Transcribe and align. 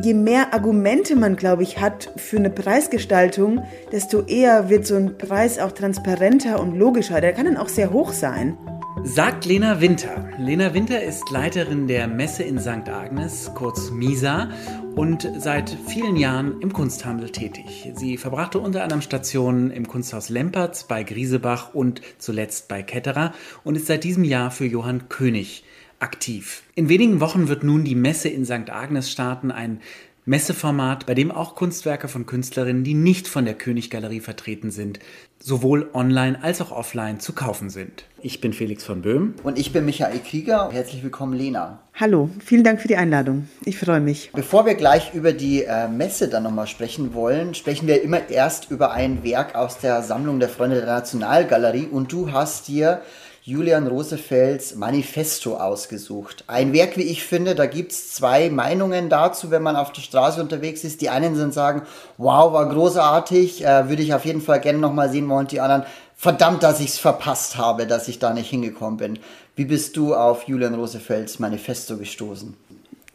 je 0.00 0.14
mehr 0.14 0.54
Argumente 0.54 1.16
man, 1.16 1.36
glaube 1.36 1.62
ich, 1.62 1.80
hat 1.80 2.10
für 2.16 2.38
eine 2.38 2.50
Preisgestaltung, 2.50 3.62
desto 3.90 4.22
eher 4.22 4.68
wird 4.68 4.86
so 4.86 4.96
ein 4.96 5.18
Preis 5.18 5.58
auch 5.58 5.72
transparenter 5.72 6.60
und 6.60 6.76
logischer. 6.76 7.20
Der 7.20 7.32
kann 7.32 7.46
dann 7.46 7.56
auch 7.56 7.68
sehr 7.68 7.92
hoch 7.92 8.12
sein. 8.12 8.56
Sagt 9.04 9.46
Lena 9.46 9.80
Winter. 9.80 10.28
Lena 10.38 10.74
Winter 10.74 11.02
ist 11.02 11.28
Leiterin 11.30 11.88
der 11.88 12.06
Messe 12.06 12.44
in 12.44 12.60
St. 12.60 12.88
Agnes, 12.88 13.50
kurz 13.54 13.90
MISA, 13.90 14.50
und 14.94 15.28
seit 15.38 15.76
vielen 15.88 16.16
Jahren 16.16 16.60
im 16.60 16.72
Kunsthandel 16.72 17.30
tätig. 17.30 17.90
Sie 17.96 18.16
verbrachte 18.16 18.60
unter 18.60 18.82
anderem 18.82 19.02
Stationen 19.02 19.70
im 19.70 19.88
Kunsthaus 19.88 20.28
Lempertz, 20.28 20.84
bei 20.84 21.02
Griesebach 21.02 21.74
und 21.74 22.00
zuletzt 22.18 22.68
bei 22.68 22.82
Ketterer 22.82 23.32
und 23.64 23.76
ist 23.76 23.86
seit 23.86 24.04
diesem 24.04 24.24
Jahr 24.24 24.50
für 24.50 24.66
Johann 24.66 25.08
König 25.08 25.64
aktiv. 26.02 26.64
In 26.74 26.88
wenigen 26.88 27.20
Wochen 27.20 27.48
wird 27.48 27.64
nun 27.64 27.84
die 27.84 27.94
Messe 27.94 28.28
in 28.28 28.44
St. 28.44 28.70
Agnes 28.70 29.10
starten, 29.10 29.50
ein 29.50 29.80
Messeformat, 30.24 31.04
bei 31.06 31.14
dem 31.14 31.32
auch 31.32 31.56
Kunstwerke 31.56 32.06
von 32.06 32.26
Künstlerinnen, 32.26 32.84
die 32.84 32.94
nicht 32.94 33.26
von 33.26 33.44
der 33.44 33.54
Königgalerie 33.54 34.20
vertreten 34.20 34.70
sind, 34.70 35.00
sowohl 35.40 35.90
online 35.94 36.40
als 36.44 36.60
auch 36.60 36.70
offline 36.70 37.18
zu 37.18 37.32
kaufen 37.32 37.70
sind. 37.70 38.04
Ich 38.20 38.40
bin 38.40 38.52
Felix 38.52 38.84
von 38.84 39.02
Böhm. 39.02 39.34
Und 39.42 39.58
ich 39.58 39.72
bin 39.72 39.84
Michael 39.84 40.20
Krieger. 40.20 40.70
Herzlich 40.70 41.02
willkommen, 41.02 41.32
Lena. 41.32 41.80
Hallo, 41.94 42.30
vielen 42.38 42.62
Dank 42.62 42.80
für 42.80 42.86
die 42.86 42.96
Einladung. 42.96 43.48
Ich 43.64 43.76
freue 43.76 44.00
mich. 44.00 44.30
Bevor 44.32 44.64
wir 44.64 44.76
gleich 44.76 45.12
über 45.12 45.32
die 45.32 45.64
äh, 45.64 45.88
Messe 45.88 46.28
dann 46.28 46.44
nochmal 46.44 46.68
sprechen 46.68 47.14
wollen, 47.14 47.54
sprechen 47.54 47.88
wir 47.88 48.00
immer 48.02 48.30
erst 48.30 48.70
über 48.70 48.92
ein 48.92 49.24
Werk 49.24 49.56
aus 49.56 49.78
der 49.78 50.02
Sammlung 50.02 50.38
der 50.38 50.48
Freunde 50.48 50.76
der 50.76 50.86
Nationalgalerie. 50.86 51.88
Und 51.90 52.12
du 52.12 52.30
hast 52.30 52.68
dir 52.68 53.02
Julian 53.44 53.88
Rosefelds 53.88 54.76
Manifesto 54.76 55.56
ausgesucht. 55.56 56.44
Ein 56.46 56.72
Werk, 56.72 56.96
wie 56.96 57.02
ich 57.02 57.24
finde, 57.24 57.56
da 57.56 57.66
gibt 57.66 57.90
es 57.90 58.12
zwei 58.12 58.50
Meinungen 58.50 59.08
dazu, 59.08 59.50
wenn 59.50 59.64
man 59.64 59.74
auf 59.74 59.90
der 59.92 60.02
Straße 60.02 60.40
unterwegs 60.40 60.84
ist. 60.84 61.00
Die 61.00 61.08
einen 61.08 61.34
sind 61.34 61.52
sagen, 61.52 61.82
wow, 62.18 62.52
war 62.52 62.68
großartig, 62.68 63.64
äh, 63.64 63.88
würde 63.88 64.04
ich 64.04 64.14
auf 64.14 64.24
jeden 64.24 64.42
Fall 64.42 64.60
gerne 64.60 64.78
nochmal 64.78 65.10
sehen 65.10 65.28
wollen. 65.28 65.48
Die 65.48 65.58
anderen, 65.58 65.82
verdammt, 66.14 66.62
dass 66.62 66.78
ich 66.78 66.90
es 66.90 66.98
verpasst 66.98 67.56
habe, 67.56 67.88
dass 67.88 68.06
ich 68.06 68.20
da 68.20 68.32
nicht 68.32 68.48
hingekommen 68.48 68.96
bin. 68.96 69.18
Wie 69.56 69.64
bist 69.64 69.96
du 69.96 70.14
auf 70.14 70.44
Julian 70.44 70.74
Rosefelds 70.74 71.40
Manifesto 71.40 71.96
gestoßen? 71.96 72.54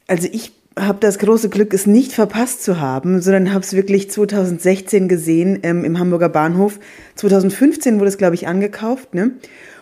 Also 0.08 0.28
ich 0.30 0.52
habe 0.78 0.98
das 1.00 1.20
große 1.20 1.48
Glück, 1.48 1.74
es 1.74 1.88
nicht 1.88 2.12
verpasst 2.12 2.64
zu 2.64 2.82
haben, 2.82 3.22
sondern 3.22 3.54
habe 3.54 3.64
es 3.64 3.72
wirklich 3.72 4.12
2016 4.12 5.08
gesehen 5.08 5.60
ähm, 5.64 5.86
im 5.86 5.98
Hamburger 6.00 6.28
Bahnhof. 6.28 6.80
2015 7.16 8.00
wurde 8.00 8.10
es, 8.10 8.18
glaube 8.18 8.36
ich, 8.36 8.46
angekauft. 8.46 9.14
Ne? 9.16 9.32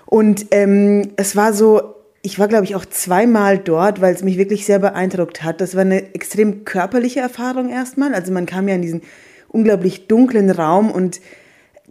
Und 0.05 0.47
ähm, 0.51 1.11
es 1.15 1.35
war 1.35 1.53
so, 1.53 1.95
ich 2.21 2.39
war, 2.39 2.47
glaube 2.47 2.65
ich, 2.65 2.75
auch 2.75 2.85
zweimal 2.85 3.57
dort, 3.57 4.01
weil 4.01 4.13
es 4.13 4.23
mich 4.23 4.37
wirklich 4.37 4.65
sehr 4.65 4.79
beeindruckt 4.79 5.43
hat. 5.43 5.61
Das 5.61 5.75
war 5.75 5.81
eine 5.81 6.13
extrem 6.13 6.65
körperliche 6.65 7.19
Erfahrung 7.19 7.69
erstmal. 7.69 8.13
Also 8.13 8.31
man 8.31 8.45
kam 8.45 8.67
ja 8.67 8.75
in 8.75 8.81
diesen 8.81 9.01
unglaublich 9.47 10.07
dunklen 10.07 10.49
Raum 10.49 10.91
und 10.91 11.21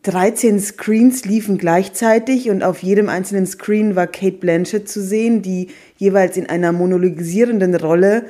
13 0.03 0.61
Screens 0.61 1.25
liefen 1.25 1.57
gleichzeitig 1.57 2.51
und 2.51 2.63
auf 2.63 2.83
jedem 2.83 3.09
einzelnen 3.09 3.47
Screen 3.47 3.97
war 3.97 4.07
Kate 4.07 4.37
Blanchett 4.37 4.87
zu 4.87 5.01
sehen, 5.01 5.41
die 5.41 5.69
jeweils 5.97 6.37
in 6.37 6.47
einer 6.47 6.73
monologisierenden 6.73 7.75
Rolle 7.75 8.27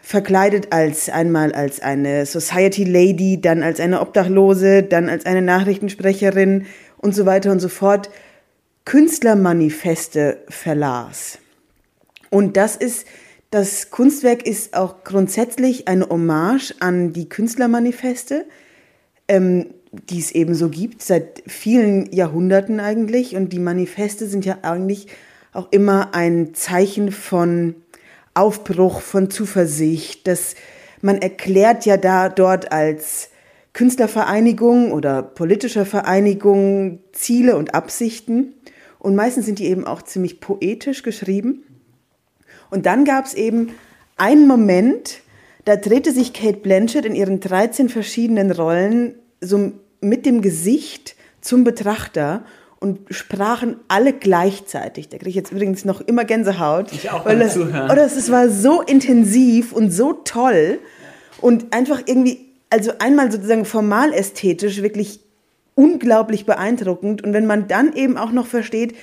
verkleidet 0.00 0.72
als 0.72 1.08
einmal 1.08 1.52
als 1.52 1.80
eine 1.80 2.26
Society 2.26 2.82
Lady, 2.82 3.40
dann 3.40 3.62
als 3.62 3.78
eine 3.78 4.00
Obdachlose, 4.00 4.82
dann 4.82 5.08
als 5.08 5.24
eine 5.24 5.42
Nachrichtensprecherin 5.42 6.66
und 6.96 7.14
so 7.14 7.26
weiter 7.26 7.52
und 7.52 7.60
so 7.60 7.68
fort 7.68 8.10
Künstlermanifeste 8.88 10.44
verlas. 10.48 11.36
Und 12.30 12.56
das 12.56 12.74
ist, 12.74 13.06
das 13.50 13.90
Kunstwerk 13.90 14.46
ist 14.46 14.74
auch 14.74 15.04
grundsätzlich 15.04 15.88
eine 15.88 16.08
Hommage 16.08 16.74
an 16.80 17.12
die 17.12 17.28
Künstlermanifeste, 17.28 18.46
ähm, 19.28 19.66
die 19.92 20.18
es 20.20 20.30
eben 20.30 20.54
so 20.54 20.70
gibt, 20.70 21.02
seit 21.02 21.42
vielen 21.46 22.10
Jahrhunderten 22.12 22.80
eigentlich. 22.80 23.36
Und 23.36 23.52
die 23.52 23.58
Manifeste 23.58 24.26
sind 24.26 24.46
ja 24.46 24.56
eigentlich 24.62 25.08
auch 25.52 25.70
immer 25.70 26.14
ein 26.14 26.54
Zeichen 26.54 27.12
von 27.12 27.74
Aufbruch, 28.32 29.02
von 29.02 29.28
Zuversicht. 29.28 30.26
Das, 30.26 30.54
man 31.02 31.18
erklärt 31.18 31.84
ja 31.84 31.98
da 31.98 32.30
dort 32.30 32.72
als 32.72 33.28
Künstlervereinigung 33.74 34.92
oder 34.92 35.22
politischer 35.22 35.84
Vereinigung 35.84 37.00
Ziele 37.12 37.56
und 37.58 37.74
Absichten. 37.74 38.54
Und 38.98 39.14
meistens 39.14 39.46
sind 39.46 39.58
die 39.58 39.66
eben 39.66 39.86
auch 39.86 40.02
ziemlich 40.02 40.40
poetisch 40.40 41.02
geschrieben. 41.02 41.62
Und 42.70 42.86
dann 42.86 43.04
gab 43.04 43.24
es 43.24 43.34
eben 43.34 43.70
einen 44.16 44.46
Moment, 44.46 45.20
da 45.64 45.76
drehte 45.76 46.12
sich 46.12 46.32
Kate 46.32 46.58
Blanchett 46.58 47.04
in 47.04 47.14
ihren 47.14 47.40
13 47.40 47.88
verschiedenen 47.88 48.50
Rollen 48.50 49.14
so 49.40 49.72
mit 50.00 50.26
dem 50.26 50.42
Gesicht 50.42 51.14
zum 51.40 51.64
Betrachter 51.64 52.44
und 52.80 53.00
sprachen 53.10 53.76
alle 53.88 54.12
gleichzeitig. 54.12 55.08
Da 55.08 55.18
kriege 55.18 55.30
ich 55.30 55.36
jetzt 55.36 55.52
übrigens 55.52 55.84
noch 55.84 56.00
immer 56.00 56.24
Gänsehaut. 56.24 56.92
Ich 56.92 57.10
auch 57.10 57.24
beim 57.24 57.48
Zuhören. 57.48 57.90
Oder 57.90 58.04
es 58.04 58.30
war 58.30 58.48
so 58.48 58.82
intensiv 58.82 59.72
und 59.72 59.90
so 59.90 60.12
toll 60.12 60.78
und 61.40 61.72
einfach 61.72 62.02
irgendwie, 62.06 62.46
also 62.70 62.92
einmal 62.98 63.32
sozusagen 63.32 63.64
formal 63.64 64.12
ästhetisch 64.12 64.82
wirklich 64.82 65.20
unglaublich 65.78 66.44
beeindruckend. 66.44 67.22
Und 67.22 67.32
wenn 67.32 67.46
man 67.46 67.68
dann 67.68 67.92
eben 67.92 68.18
auch 68.18 68.32
noch 68.32 68.48
versteht, 68.48 68.96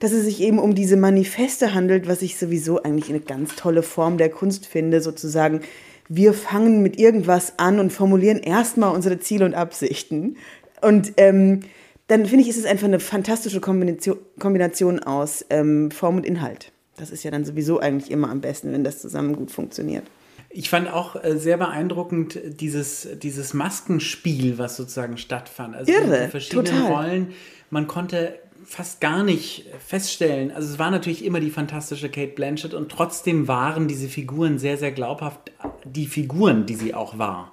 dass 0.00 0.12
es 0.12 0.24
sich 0.24 0.40
eben 0.40 0.58
um 0.58 0.74
diese 0.74 0.96
Manifeste 0.96 1.74
handelt, 1.74 2.08
was 2.08 2.22
ich 2.22 2.38
sowieso 2.38 2.82
eigentlich 2.82 3.10
eine 3.10 3.20
ganz 3.20 3.54
tolle 3.54 3.82
Form 3.82 4.16
der 4.16 4.30
Kunst 4.30 4.66
finde, 4.66 5.02
sozusagen. 5.02 5.60
Wir 6.08 6.32
fangen 6.32 6.82
mit 6.82 6.98
irgendwas 6.98 7.58
an 7.58 7.78
und 7.80 7.92
formulieren 7.92 8.38
erstmal 8.38 8.94
unsere 8.94 9.18
Ziele 9.18 9.44
und 9.44 9.54
Absichten. 9.54 10.38
Und 10.80 11.12
ähm, 11.18 11.60
dann 12.06 12.24
finde 12.24 12.44
ich, 12.44 12.48
ist 12.48 12.58
es 12.58 12.64
einfach 12.64 12.86
eine 12.86 13.00
fantastische 13.00 13.60
Kombination, 13.60 14.16
Kombination 14.38 15.00
aus 15.00 15.44
ähm, 15.50 15.90
Form 15.90 16.16
und 16.16 16.24
Inhalt. 16.24 16.72
Das 16.96 17.10
ist 17.10 17.24
ja 17.24 17.30
dann 17.30 17.44
sowieso 17.44 17.78
eigentlich 17.78 18.10
immer 18.10 18.30
am 18.30 18.40
besten, 18.40 18.72
wenn 18.72 18.84
das 18.84 19.00
zusammen 19.00 19.36
gut 19.36 19.50
funktioniert. 19.50 20.04
Ich 20.56 20.70
fand 20.70 20.90
auch 20.90 21.22
äh, 21.22 21.36
sehr 21.36 21.58
beeindruckend 21.58 22.38
dieses, 22.60 23.06
dieses 23.22 23.52
Maskenspiel, 23.52 24.56
was 24.56 24.76
sozusagen 24.76 25.18
stattfand. 25.18 25.76
Also 25.76 25.92
Irre, 25.92 26.28
verschiedenen 26.28 26.64
total. 26.64 26.92
Rollen. 26.92 27.32
Man 27.68 27.86
konnte 27.86 28.38
fast 28.64 29.02
gar 29.02 29.22
nicht 29.22 29.66
feststellen. 29.86 30.50
Also 30.50 30.72
es 30.72 30.78
war 30.78 30.90
natürlich 30.90 31.24
immer 31.24 31.40
die 31.40 31.50
fantastische 31.50 32.08
Kate 32.08 32.32
Blanchett 32.32 32.72
und 32.72 32.90
trotzdem 32.90 33.48
waren 33.48 33.86
diese 33.86 34.08
Figuren 34.08 34.58
sehr, 34.58 34.78
sehr 34.78 34.92
glaubhaft 34.92 35.52
die 35.84 36.06
Figuren, 36.06 36.64
die 36.64 36.74
sie 36.74 36.94
auch 36.94 37.18
war. 37.18 37.52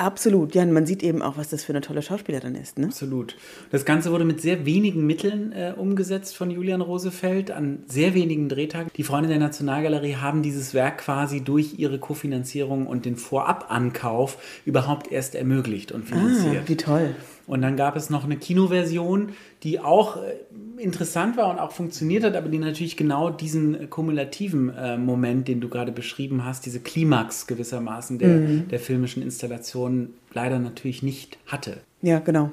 Absolut, 0.00 0.54
ja, 0.54 0.62
und 0.62 0.70
man 0.70 0.86
sieht 0.86 1.02
eben 1.02 1.22
auch, 1.22 1.36
was 1.38 1.48
das 1.48 1.64
für 1.64 1.72
eine 1.72 1.80
tolle 1.80 2.02
Schauspielerin 2.02 2.54
ist. 2.54 2.78
Ne? 2.78 2.86
Absolut. 2.86 3.36
Das 3.72 3.84
Ganze 3.84 4.12
wurde 4.12 4.24
mit 4.24 4.40
sehr 4.40 4.64
wenigen 4.64 5.04
Mitteln 5.04 5.50
äh, 5.50 5.74
umgesetzt 5.76 6.36
von 6.36 6.52
Julian 6.52 6.80
Rosefeld 6.80 7.50
an 7.50 7.82
sehr 7.88 8.14
wenigen 8.14 8.48
Drehtagen. 8.48 8.92
Die 8.96 9.02
Freunde 9.02 9.28
der 9.28 9.40
Nationalgalerie 9.40 10.14
haben 10.14 10.42
dieses 10.42 10.72
Werk 10.72 10.98
quasi 10.98 11.40
durch 11.40 11.80
ihre 11.80 11.98
Kofinanzierung 11.98 12.86
und 12.86 13.06
den 13.06 13.16
Vorabankauf 13.16 14.38
überhaupt 14.64 15.10
erst 15.10 15.34
ermöglicht 15.34 15.90
und 15.90 16.04
finanziert. 16.04 16.62
Ah, 16.64 16.68
wie 16.68 16.76
toll. 16.76 17.16
Und 17.48 17.62
dann 17.62 17.76
gab 17.76 17.96
es 17.96 18.10
noch 18.10 18.24
eine 18.24 18.36
Kinoversion, 18.36 19.30
die 19.62 19.80
auch 19.80 20.18
äh, 20.18 20.82
interessant 20.82 21.36
war 21.36 21.50
und 21.50 21.58
auch 21.58 21.72
funktioniert 21.72 22.22
hat, 22.22 22.36
aber 22.36 22.48
die 22.48 22.58
natürlich 22.58 22.96
genau 22.96 23.30
diesen 23.30 23.74
äh, 23.74 23.86
kumulativen 23.86 24.72
äh, 24.76 24.98
Moment, 24.98 25.48
den 25.48 25.60
du 25.60 25.68
gerade 25.68 25.90
beschrieben 25.90 26.44
hast, 26.44 26.66
diese 26.66 26.78
Klimax 26.78 27.46
gewissermaßen 27.46 28.18
der, 28.18 28.28
Mhm. 28.28 28.68
der 28.68 28.78
filmischen 28.78 29.22
Installation 29.22 30.10
leider 30.34 30.58
natürlich 30.58 31.02
nicht 31.02 31.38
hatte. 31.46 31.78
Ja, 32.02 32.18
genau. 32.20 32.52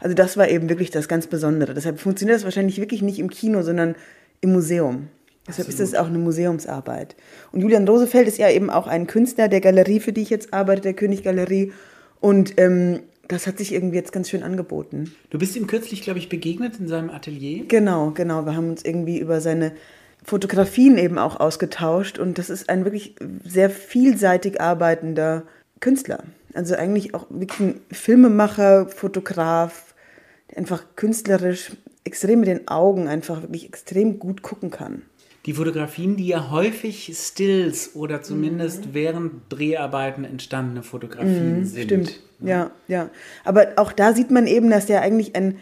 Also 0.00 0.14
das 0.14 0.36
war 0.36 0.48
eben 0.48 0.68
wirklich 0.68 0.90
das 0.90 1.08
ganz 1.08 1.26
Besondere. 1.26 1.74
Deshalb 1.74 1.98
funktioniert 1.98 2.36
das 2.36 2.44
wahrscheinlich 2.44 2.80
wirklich 2.80 3.02
nicht 3.02 3.18
im 3.18 3.30
Kino, 3.30 3.62
sondern 3.62 3.96
im 4.40 4.52
Museum. 4.52 5.08
Deshalb 5.48 5.68
ist 5.68 5.74
Absolut. 5.80 5.92
es 5.92 5.98
auch 5.98 6.06
eine 6.06 6.18
Museumsarbeit. 6.18 7.14
Und 7.52 7.60
Julian 7.60 7.86
Rosefeld 7.86 8.26
ist 8.26 8.38
ja 8.38 8.50
eben 8.50 8.70
auch 8.70 8.86
ein 8.86 9.06
Künstler 9.06 9.48
der 9.48 9.60
Galerie, 9.60 10.00
für 10.00 10.12
die 10.12 10.22
ich 10.22 10.30
jetzt 10.30 10.52
arbeite, 10.52 10.82
der 10.82 10.94
Königgalerie. 10.94 11.72
Und 12.20 12.54
ähm, 12.58 13.00
das 13.28 13.46
hat 13.46 13.58
sich 13.58 13.72
irgendwie 13.72 13.96
jetzt 13.96 14.12
ganz 14.12 14.28
schön 14.30 14.42
angeboten. 14.42 15.14
Du 15.30 15.38
bist 15.38 15.56
ihm 15.56 15.66
kürzlich, 15.66 16.02
glaube 16.02 16.18
ich, 16.18 16.28
begegnet 16.28 16.78
in 16.78 16.88
seinem 16.88 17.10
Atelier. 17.10 17.64
Genau, 17.66 18.10
genau. 18.12 18.44
Wir 18.46 18.56
haben 18.56 18.70
uns 18.70 18.84
irgendwie 18.84 19.18
über 19.18 19.40
seine 19.40 19.72
Fotografien 20.22 20.98
eben 20.98 21.18
auch 21.18 21.40
ausgetauscht. 21.40 22.18
Und 22.18 22.38
das 22.38 22.50
ist 22.50 22.68
ein 22.68 22.84
wirklich 22.84 23.16
sehr 23.44 23.70
vielseitig 23.70 24.60
arbeitender 24.60 25.44
Künstler. 25.80 26.24
Also 26.54 26.74
eigentlich 26.74 27.14
auch 27.14 27.26
wirklich 27.30 27.60
ein 27.60 27.80
Filmemacher, 27.90 28.88
Fotograf, 28.88 29.94
der 30.50 30.58
einfach 30.58 30.84
künstlerisch 30.96 31.72
extrem 32.04 32.40
mit 32.40 32.48
den 32.48 32.68
Augen 32.68 33.08
einfach 33.08 33.42
wirklich 33.42 33.66
extrem 33.66 34.18
gut 34.18 34.42
gucken 34.42 34.70
kann. 34.70 35.02
Die 35.46 35.52
Fotografien, 35.52 36.16
die 36.16 36.26
ja 36.26 36.50
häufig 36.50 37.12
Stills 37.14 37.94
oder 37.94 38.18
Mhm. 38.18 38.22
zumindest 38.22 38.94
während 38.94 39.32
Dreharbeiten 39.48 40.24
entstandene 40.24 40.82
Fotografien 40.82 41.64
sind. 41.64 41.78
Mhm, 41.78 41.82
Stimmt, 41.84 42.20
ja, 42.40 42.70
ja. 42.88 43.10
Aber 43.44 43.68
auch 43.76 43.92
da 43.92 44.12
sieht 44.12 44.30
man 44.30 44.46
eben, 44.48 44.70
dass 44.70 44.90
er 44.90 45.02
eigentlich 45.02 45.36
ein, 45.36 45.58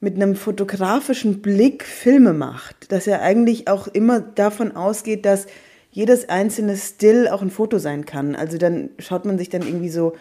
mit 0.00 0.14
einem 0.16 0.36
fotografischen 0.36 1.42
Blick 1.42 1.84
Filme 1.84 2.32
macht. 2.32 2.92
Dass 2.92 3.06
er 3.06 3.22
eigentlich 3.22 3.68
auch 3.68 3.88
immer 3.88 4.20
davon 4.20 4.76
ausgeht, 4.76 5.24
dass 5.26 5.46
jedes 5.90 6.28
einzelne 6.28 6.76
Still 6.76 7.28
auch 7.28 7.42
ein 7.42 7.50
Foto 7.50 7.78
sein 7.78 8.04
kann. 8.04 8.34
Also 8.36 8.58
dann 8.58 8.90
schaut 8.98 9.24
man 9.24 9.38
sich 9.38 9.48
dann 9.48 9.62
irgendwie 9.62 9.88
so 9.90 10.14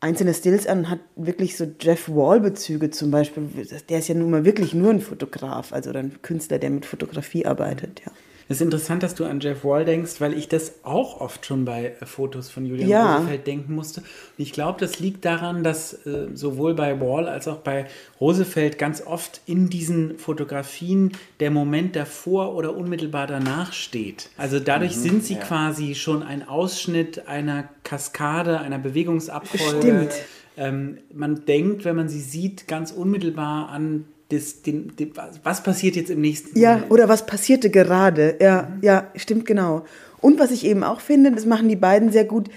einzelne 0.00 0.34
Stills 0.34 0.66
an 0.66 0.88
hat 0.90 1.00
wirklich 1.16 1.56
so 1.56 1.66
Jeff 1.80 2.08
Wall-Bezüge 2.08 2.90
zum 2.90 3.10
Beispiel. 3.10 3.48
Der 3.88 3.98
ist 3.98 4.08
ja 4.08 4.14
nun 4.14 4.30
mal 4.30 4.44
wirklich 4.44 4.74
nur 4.74 4.90
ein 4.90 5.00
Fotograf, 5.00 5.72
also 5.72 5.90
ein 5.90 6.22
Künstler, 6.22 6.58
der 6.58 6.70
mit 6.70 6.86
Fotografie 6.86 7.46
arbeitet, 7.46 8.02
ja. 8.04 8.12
Es 8.50 8.56
ist 8.56 8.62
interessant, 8.62 9.02
dass 9.02 9.14
du 9.14 9.26
an 9.26 9.40
Jeff 9.40 9.62
Wall 9.62 9.84
denkst, 9.84 10.20
weil 10.20 10.32
ich 10.32 10.48
das 10.48 10.76
auch 10.82 11.20
oft 11.20 11.44
schon 11.44 11.66
bei 11.66 11.94
äh, 12.00 12.06
Fotos 12.06 12.48
von 12.48 12.64
Julian 12.64 12.88
Ja. 12.88 13.16
Rosefeld 13.16 13.46
denken 13.46 13.74
musste. 13.74 14.00
Und 14.00 14.08
ich 14.38 14.52
glaube, 14.52 14.80
das 14.80 14.98
liegt 14.98 15.26
daran, 15.26 15.62
dass 15.62 16.06
äh, 16.06 16.28
sowohl 16.32 16.74
bei 16.74 16.98
Wall 16.98 17.28
als 17.28 17.46
auch 17.46 17.58
bei 17.58 17.86
Rosefeld 18.20 18.78
ganz 18.78 19.02
oft 19.06 19.42
in 19.44 19.68
diesen 19.68 20.18
Fotografien 20.18 21.12
der 21.40 21.50
Moment 21.50 21.94
davor 21.94 22.54
oder 22.54 22.74
unmittelbar 22.74 23.26
danach 23.26 23.74
steht. 23.74 24.30
Also 24.38 24.60
dadurch 24.60 24.96
sind 24.96 25.24
sie 25.24 25.36
quasi 25.36 25.94
schon 25.94 26.22
ein 26.22 26.48
Ausschnitt 26.48 27.28
einer 27.28 27.68
Kaskade, 27.84 28.60
einer 28.60 28.78
Bewegungsabfolge. 28.78 29.78
Stimmt. 29.78 30.12
Ähm, 30.56 30.98
man 31.12 31.44
denkt, 31.44 31.84
wenn 31.84 31.96
man 31.96 32.08
sie 32.08 32.20
sieht, 32.20 32.66
ganz 32.66 32.92
unmittelbar 32.92 33.68
an 33.68 34.06
das, 34.30 34.62
den, 34.62 34.94
den, 34.96 35.12
was 35.42 35.62
passiert 35.62 35.96
jetzt 35.96 36.10
im 36.10 36.20
nächsten 36.20 36.58
Ja, 36.58 36.74
Moment. 36.74 36.90
oder 36.90 37.08
was 37.08 37.26
passierte 37.26 37.70
gerade? 37.70 38.36
Ja, 38.40 38.72
ja, 38.82 39.10
stimmt 39.16 39.46
genau. 39.46 39.84
Und 40.20 40.38
was 40.38 40.50
ich 40.50 40.64
eben 40.64 40.84
auch 40.84 41.00
finde, 41.00 41.32
das 41.32 41.46
machen 41.46 41.68
die 41.68 41.76
beiden 41.76 42.10
sehr 42.12 42.24
gut, 42.24 42.48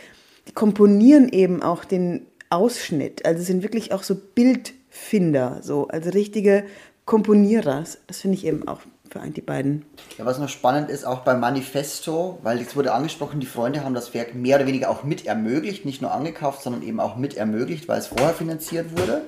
die 0.48 0.54
komponieren 0.54 1.30
eben 1.30 1.62
auch 1.62 1.86
den 1.86 2.26
Ausschnitt. 2.50 3.26
Also 3.26 3.44
sind 3.44 3.64
wirklich 3.64 3.94
auch 3.94 4.04
so 4.04 4.16
Bildfinder, 4.16 5.60
so, 5.62 5.88
also 5.88 6.10
richtige 6.10 6.66
Komponierer. 7.06 7.84
Das 8.08 8.18
finde 8.20 8.38
ich 8.38 8.46
eben 8.46 8.68
auch 8.68 8.82
vereint 9.10 9.38
die 9.38 9.42
beiden. 9.42 9.86
Ja, 10.18 10.26
was 10.26 10.40
noch 10.40 10.50
spannend 10.50 10.90
ist, 10.90 11.06
auch 11.06 11.20
beim 11.20 11.40
Manifesto, 11.40 12.40
weil 12.44 12.60
jetzt 12.60 12.76
wurde 12.76 12.94
angesprochen, 12.94 13.40
die 13.40 13.46
Freunde 13.46 13.84
haben 13.84 13.94
das 13.94 14.14
Werk 14.14 14.34
mehr 14.36 14.58
oder 14.58 14.68
weniger 14.68 14.90
auch 14.90 15.04
mit 15.04 15.26
ermöglicht, 15.26 15.86
nicht 15.86 16.02
nur 16.02 16.12
angekauft, 16.12 16.64
sondern 16.64 16.82
eben 16.82 17.00
auch 17.00 17.18
mit 17.18 17.36
ermöglicht, 17.36 17.88
weil 17.88 18.00
es 18.00 18.08
vorher 18.08 18.34
finanziert 18.34 18.98
wurde. 18.98 19.24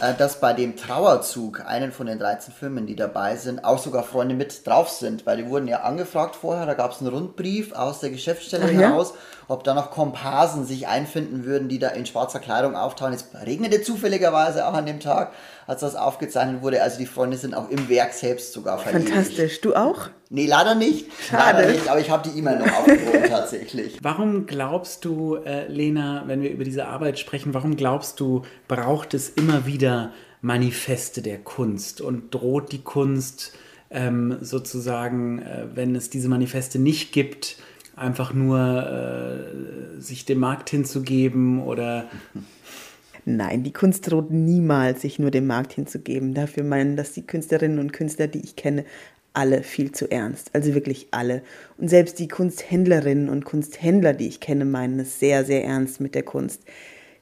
Äh, 0.00 0.14
Dass 0.14 0.40
bei 0.40 0.52
dem 0.52 0.76
Trauerzug, 0.76 1.64
einen 1.66 1.92
von 1.92 2.06
den 2.06 2.18
13 2.18 2.52
Filmen, 2.52 2.86
die 2.86 2.96
dabei 2.96 3.36
sind, 3.36 3.64
auch 3.64 3.78
sogar 3.78 4.02
Freunde 4.02 4.34
mit 4.34 4.66
drauf 4.66 4.90
sind, 4.90 5.26
weil 5.26 5.38
die 5.38 5.48
wurden 5.48 5.68
ja 5.68 5.82
angefragt 5.82 6.36
vorher, 6.36 6.66
da 6.66 6.74
gab 6.74 6.92
es 6.92 7.00
einen 7.00 7.08
Rundbrief 7.08 7.72
aus 7.72 8.00
der 8.00 8.10
Geschäftsstelle 8.10 8.66
Ach 8.66 8.72
ja? 8.72 8.88
heraus, 8.88 9.14
ob 9.48 9.64
da 9.64 9.74
noch 9.74 9.90
Komparsen 9.90 10.64
sich 10.64 10.88
einfinden 10.88 11.44
würden, 11.44 11.68
die 11.68 11.78
da 11.78 11.88
in 11.88 12.06
schwarzer 12.06 12.40
Kleidung 12.40 12.76
auftauchen. 12.76 13.12
Es 13.12 13.28
regnete 13.44 13.82
zufälligerweise 13.82 14.66
auch 14.66 14.74
an 14.74 14.86
dem 14.86 15.00
Tag, 15.00 15.32
als 15.66 15.80
das 15.80 15.96
aufgezeichnet 15.96 16.62
wurde. 16.62 16.82
Also 16.82 16.98
die 16.98 17.06
Freunde 17.06 17.36
sind 17.36 17.54
auch 17.54 17.70
im 17.70 17.88
Werk 17.88 18.12
selbst 18.12 18.52
sogar 18.52 18.78
verewigt. 18.78 19.08
Fantastisch. 19.08 19.60
Du 19.60 19.74
auch? 19.74 20.08
Nee, 20.30 20.46
leider 20.46 20.74
nicht. 20.74 21.06
Schade. 21.28 21.62
Leider 21.62 21.72
nicht, 21.72 21.88
aber 21.88 22.00
ich 22.00 22.10
habe 22.10 22.28
die 22.28 22.38
E-Mail 22.38 22.58
noch 22.58 22.72
aufgehoben 22.72 23.24
tatsächlich. 23.28 23.98
Warum 24.02 24.46
glaubst 24.46 25.04
du, 25.04 25.36
äh, 25.36 25.66
Lena, 25.68 26.24
wenn 26.26 26.42
wir 26.42 26.50
über 26.50 26.64
diese 26.64 26.86
Arbeit 26.86 27.18
sprechen, 27.18 27.54
warum 27.54 27.76
glaubst 27.76 28.20
du, 28.20 28.42
braucht 28.68 29.14
es 29.14 29.28
immer 29.28 29.66
wieder 29.66 30.12
Manifeste 30.40 31.22
der 31.22 31.38
Kunst 31.38 32.00
und 32.00 32.34
droht 32.34 32.72
die 32.72 32.82
Kunst 32.82 33.54
ähm, 33.90 34.38
sozusagen, 34.40 35.40
äh, 35.40 35.66
wenn 35.74 35.94
es 35.94 36.10
diese 36.10 36.28
Manifeste 36.28 36.78
nicht 36.78 37.12
gibt, 37.12 37.56
einfach 37.96 38.32
nur 38.32 38.58
äh, 38.58 40.00
sich 40.00 40.24
dem 40.24 40.40
Markt 40.40 40.68
hinzugeben 40.70 41.62
oder 41.62 42.08
Nein, 43.26 43.62
die 43.62 43.72
Kunst 43.72 44.10
droht 44.10 44.30
niemals, 44.30 45.02
sich 45.02 45.18
nur 45.18 45.30
dem 45.30 45.46
Markt 45.46 45.72
hinzugeben. 45.72 46.34
Dafür 46.34 46.62
meinen 46.62 46.96
das 46.96 47.12
die 47.12 47.26
Künstlerinnen 47.26 47.78
und 47.78 47.92
Künstler, 47.92 48.26
die 48.26 48.40
ich 48.40 48.56
kenne, 48.56 48.84
alle 49.32 49.62
viel 49.62 49.92
zu 49.92 50.10
ernst. 50.10 50.50
Also 50.52 50.74
wirklich 50.74 51.08
alle. 51.10 51.42
Und 51.78 51.88
selbst 51.88 52.18
die 52.18 52.28
Kunsthändlerinnen 52.28 53.28
und 53.28 53.44
Kunsthändler, 53.44 54.12
die 54.12 54.28
ich 54.28 54.40
kenne, 54.40 54.64
meinen 54.64 55.00
es 55.00 55.18
sehr, 55.18 55.44
sehr 55.44 55.64
ernst 55.64 56.00
mit 56.00 56.14
der 56.14 56.22
Kunst. 56.22 56.62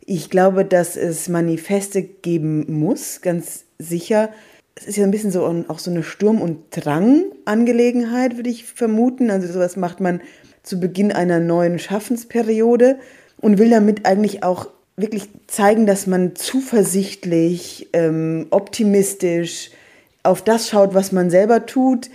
Ich 0.04 0.28
glaube, 0.28 0.64
dass 0.64 0.96
es 0.96 1.28
Manifeste 1.28 2.02
geben 2.02 2.80
muss, 2.80 3.20
ganz 3.20 3.64
sicher. 3.78 4.30
Es 4.74 4.86
ist 4.86 4.96
ja 4.96 5.04
ein 5.04 5.10
bisschen 5.10 5.30
so 5.30 5.44
auch 5.68 5.78
so 5.78 5.90
eine 5.90 6.02
Sturm- 6.02 6.40
und 6.40 6.58
Drang-Angelegenheit, 6.70 8.36
würde 8.36 8.50
ich 8.50 8.64
vermuten. 8.64 9.30
Also 9.30 9.50
sowas 9.52 9.76
macht 9.76 10.00
man 10.00 10.20
zu 10.62 10.80
Beginn 10.80 11.12
einer 11.12 11.40
neuen 11.40 11.78
Schaffensperiode 11.78 12.98
und 13.38 13.58
will 13.58 13.70
damit 13.70 14.04
eigentlich 14.04 14.42
auch 14.42 14.68
wirklich 14.96 15.28
zeigen, 15.46 15.86
dass 15.86 16.06
man 16.06 16.36
zuversichtlich, 16.36 17.88
ähm, 17.92 18.46
optimistisch 18.50 19.70
auf 20.22 20.42
das 20.42 20.68
schaut, 20.68 20.94
was 20.94 21.12
man 21.12 21.30
selber 21.30 21.66
tut. 21.66 22.10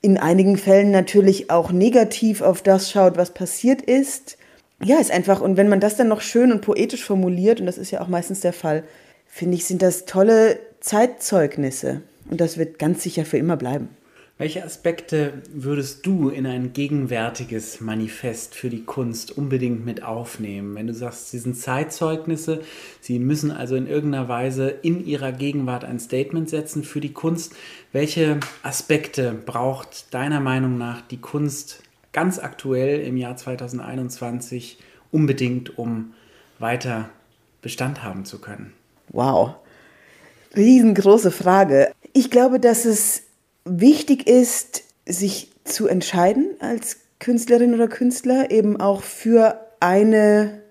In 0.00 0.18
einigen 0.18 0.56
Fällen 0.56 0.90
natürlich 0.90 1.50
auch 1.50 1.72
negativ 1.72 2.40
auf 2.40 2.62
das 2.62 2.90
schaut, 2.90 3.16
was 3.16 3.34
passiert 3.34 3.82
ist. 3.82 4.38
Ja, 4.82 4.98
ist 4.98 5.10
einfach, 5.10 5.40
und 5.40 5.56
wenn 5.56 5.68
man 5.68 5.80
das 5.80 5.96
dann 5.96 6.08
noch 6.08 6.20
schön 6.20 6.52
und 6.52 6.60
poetisch 6.60 7.04
formuliert, 7.04 7.60
und 7.60 7.66
das 7.66 7.78
ist 7.78 7.90
ja 7.90 8.00
auch 8.00 8.08
meistens 8.08 8.40
der 8.40 8.52
Fall, 8.52 8.84
finde 9.26 9.56
ich, 9.56 9.64
sind 9.64 9.82
das 9.82 10.04
tolle 10.04 10.60
Zeitzeugnisse. 10.80 12.02
Und 12.30 12.40
das 12.40 12.58
wird 12.58 12.78
ganz 12.78 13.02
sicher 13.02 13.24
für 13.24 13.38
immer 13.38 13.56
bleiben. 13.56 13.88
Welche 14.40 14.64
Aspekte 14.64 15.42
würdest 15.52 16.06
du 16.06 16.28
in 16.28 16.46
ein 16.46 16.72
gegenwärtiges 16.72 17.80
Manifest 17.80 18.54
für 18.54 18.70
die 18.70 18.84
Kunst 18.84 19.36
unbedingt 19.36 19.84
mit 19.84 20.04
aufnehmen? 20.04 20.76
Wenn 20.76 20.86
du 20.86 20.94
sagst, 20.94 21.30
sie 21.30 21.40
sind 21.40 21.56
Zeitzeugnisse, 21.56 22.60
sie 23.00 23.18
müssen 23.18 23.50
also 23.50 23.74
in 23.74 23.88
irgendeiner 23.88 24.28
Weise 24.28 24.68
in 24.68 25.04
ihrer 25.04 25.32
Gegenwart 25.32 25.84
ein 25.84 25.98
Statement 25.98 26.48
setzen 26.48 26.84
für 26.84 27.00
die 27.00 27.12
Kunst. 27.12 27.56
Welche 27.90 28.38
Aspekte 28.62 29.32
braucht 29.32 30.14
deiner 30.14 30.38
Meinung 30.38 30.78
nach 30.78 31.00
die 31.00 31.20
Kunst 31.20 31.82
ganz 32.12 32.38
aktuell 32.38 33.00
im 33.00 33.16
Jahr 33.16 33.36
2021 33.36 34.78
unbedingt, 35.10 35.80
um 35.80 36.14
weiter 36.60 37.08
Bestand 37.60 38.04
haben 38.04 38.24
zu 38.24 38.40
können? 38.40 38.72
Wow. 39.08 39.56
Riesengroße 40.54 41.32
Frage. 41.32 41.90
Ich 42.12 42.30
glaube, 42.30 42.60
dass 42.60 42.84
es 42.84 43.24
wichtig 43.68 44.26
ist, 44.26 44.82
sich 45.06 45.50
zu 45.64 45.86
entscheiden 45.86 46.50
als 46.60 46.98
Künstlerin 47.18 47.74
oder 47.74 47.88
Künstler, 47.88 48.50
eben 48.50 48.80
auch 48.80 49.02
für 49.02 49.60
eine, 49.80 50.62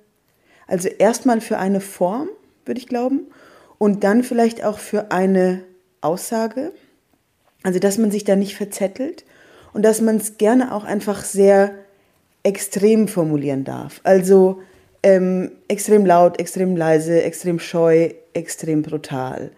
also 0.67 0.87
erstmal 0.87 1.41
für 1.41 1.57
eine 1.57 1.81
Form, 1.81 2.29
würde 2.65 2.79
ich 2.79 2.87
glauben, 2.87 3.27
und 3.77 4.03
dann 4.03 4.23
vielleicht 4.23 4.63
auch 4.63 4.79
für 4.79 5.11
eine 5.11 5.63
Aussage. 6.01 6.71
Also, 7.63 7.79
dass 7.79 7.97
man 7.97 8.11
sich 8.11 8.23
da 8.23 8.35
nicht 8.35 8.55
verzettelt 8.55 9.25
und 9.73 9.83
dass 9.83 10.01
man 10.01 10.17
es 10.17 10.37
gerne 10.37 10.73
auch 10.73 10.83
einfach 10.83 11.23
sehr 11.23 11.73
extrem 12.43 13.07
formulieren 13.07 13.65
darf. 13.65 13.99
Also 14.03 14.61
ähm, 15.03 15.51
extrem 15.67 16.05
laut, 16.05 16.39
extrem 16.39 16.77
leise, 16.77 17.21
extrem 17.21 17.59
scheu, 17.59 18.11
extrem 18.33 18.83
brutal. 18.83 19.51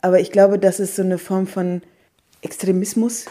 Aber 0.00 0.20
ich 0.20 0.32
glaube, 0.32 0.58
dass 0.58 0.80
es 0.80 0.96
so 0.96 1.02
eine 1.02 1.18
Form 1.18 1.46
von 1.46 1.82
Extremismus 2.44 3.24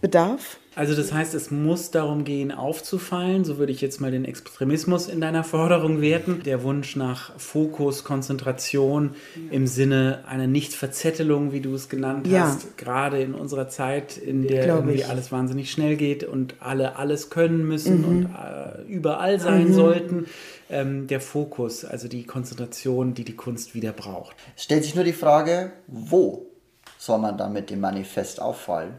bedarf. 0.00 0.58
Also 0.76 0.94
das 0.94 1.12
heißt, 1.12 1.34
es 1.34 1.50
muss 1.50 1.90
darum 1.90 2.22
gehen, 2.22 2.52
aufzufallen. 2.52 3.44
So 3.44 3.58
würde 3.58 3.72
ich 3.72 3.80
jetzt 3.80 4.00
mal 4.00 4.12
den 4.12 4.24
Extremismus 4.24 5.08
in 5.08 5.20
deiner 5.20 5.42
Forderung 5.42 6.00
werten. 6.00 6.42
Der 6.44 6.62
Wunsch 6.62 6.94
nach 6.94 7.36
Fokus, 7.36 8.04
Konzentration 8.04 9.16
im 9.50 9.66
Sinne 9.66 10.22
einer 10.28 10.46
Nichtverzettelung, 10.46 11.50
wie 11.50 11.58
du 11.60 11.74
es 11.74 11.88
genannt 11.88 12.28
Ja. 12.28 12.42
hast. 12.46 12.76
Gerade 12.78 13.20
in 13.20 13.34
unserer 13.34 13.68
Zeit, 13.68 14.16
in 14.18 14.46
der 14.46 14.66
Glaube 14.66 14.78
irgendwie 14.90 14.98
ich. 15.00 15.08
alles 15.08 15.32
wahnsinnig 15.32 15.72
schnell 15.72 15.96
geht 15.96 16.22
und 16.22 16.54
alle 16.60 16.94
alles 16.94 17.28
können 17.28 17.66
müssen 17.66 18.02
Mhm. 18.02 18.04
und 18.08 18.24
äh, 18.26 18.82
überall 18.88 19.40
sein 19.40 19.72
sollten. 19.72 20.26
Ähm, 20.70 21.08
der 21.08 21.20
Fokus, 21.20 21.84
also 21.84 22.06
die 22.06 22.24
Konzentration, 22.24 23.14
die 23.14 23.24
die 23.24 23.34
Kunst 23.34 23.74
wieder 23.74 23.90
braucht. 23.92 24.36
Es 24.54 24.64
stellt 24.64 24.84
sich 24.84 24.94
nur 24.94 25.02
die 25.02 25.14
Frage, 25.14 25.72
wo 25.88 26.46
soll 26.98 27.18
man 27.18 27.38
dann 27.38 27.52
mit 27.52 27.70
dem 27.70 27.80
Manifest 27.80 28.42
auffallen? 28.42 28.94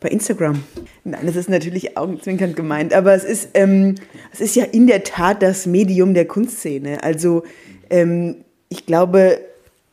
Bei 0.00 0.08
Instagram. 0.08 0.62
Nein, 1.04 1.26
das 1.26 1.36
ist 1.36 1.48
natürlich 1.48 1.96
augenzwinkernd 1.96 2.54
gemeint, 2.54 2.92
aber 2.92 3.14
es 3.14 3.24
ist, 3.24 3.50
ähm, 3.54 3.96
es 4.32 4.40
ist 4.40 4.54
ja 4.54 4.64
in 4.64 4.86
der 4.86 5.02
Tat 5.02 5.42
das 5.42 5.66
Medium 5.66 6.14
der 6.14 6.26
Kunstszene. 6.26 7.02
Also 7.02 7.42
ähm, 7.90 8.44
ich 8.68 8.86
glaube, 8.86 9.40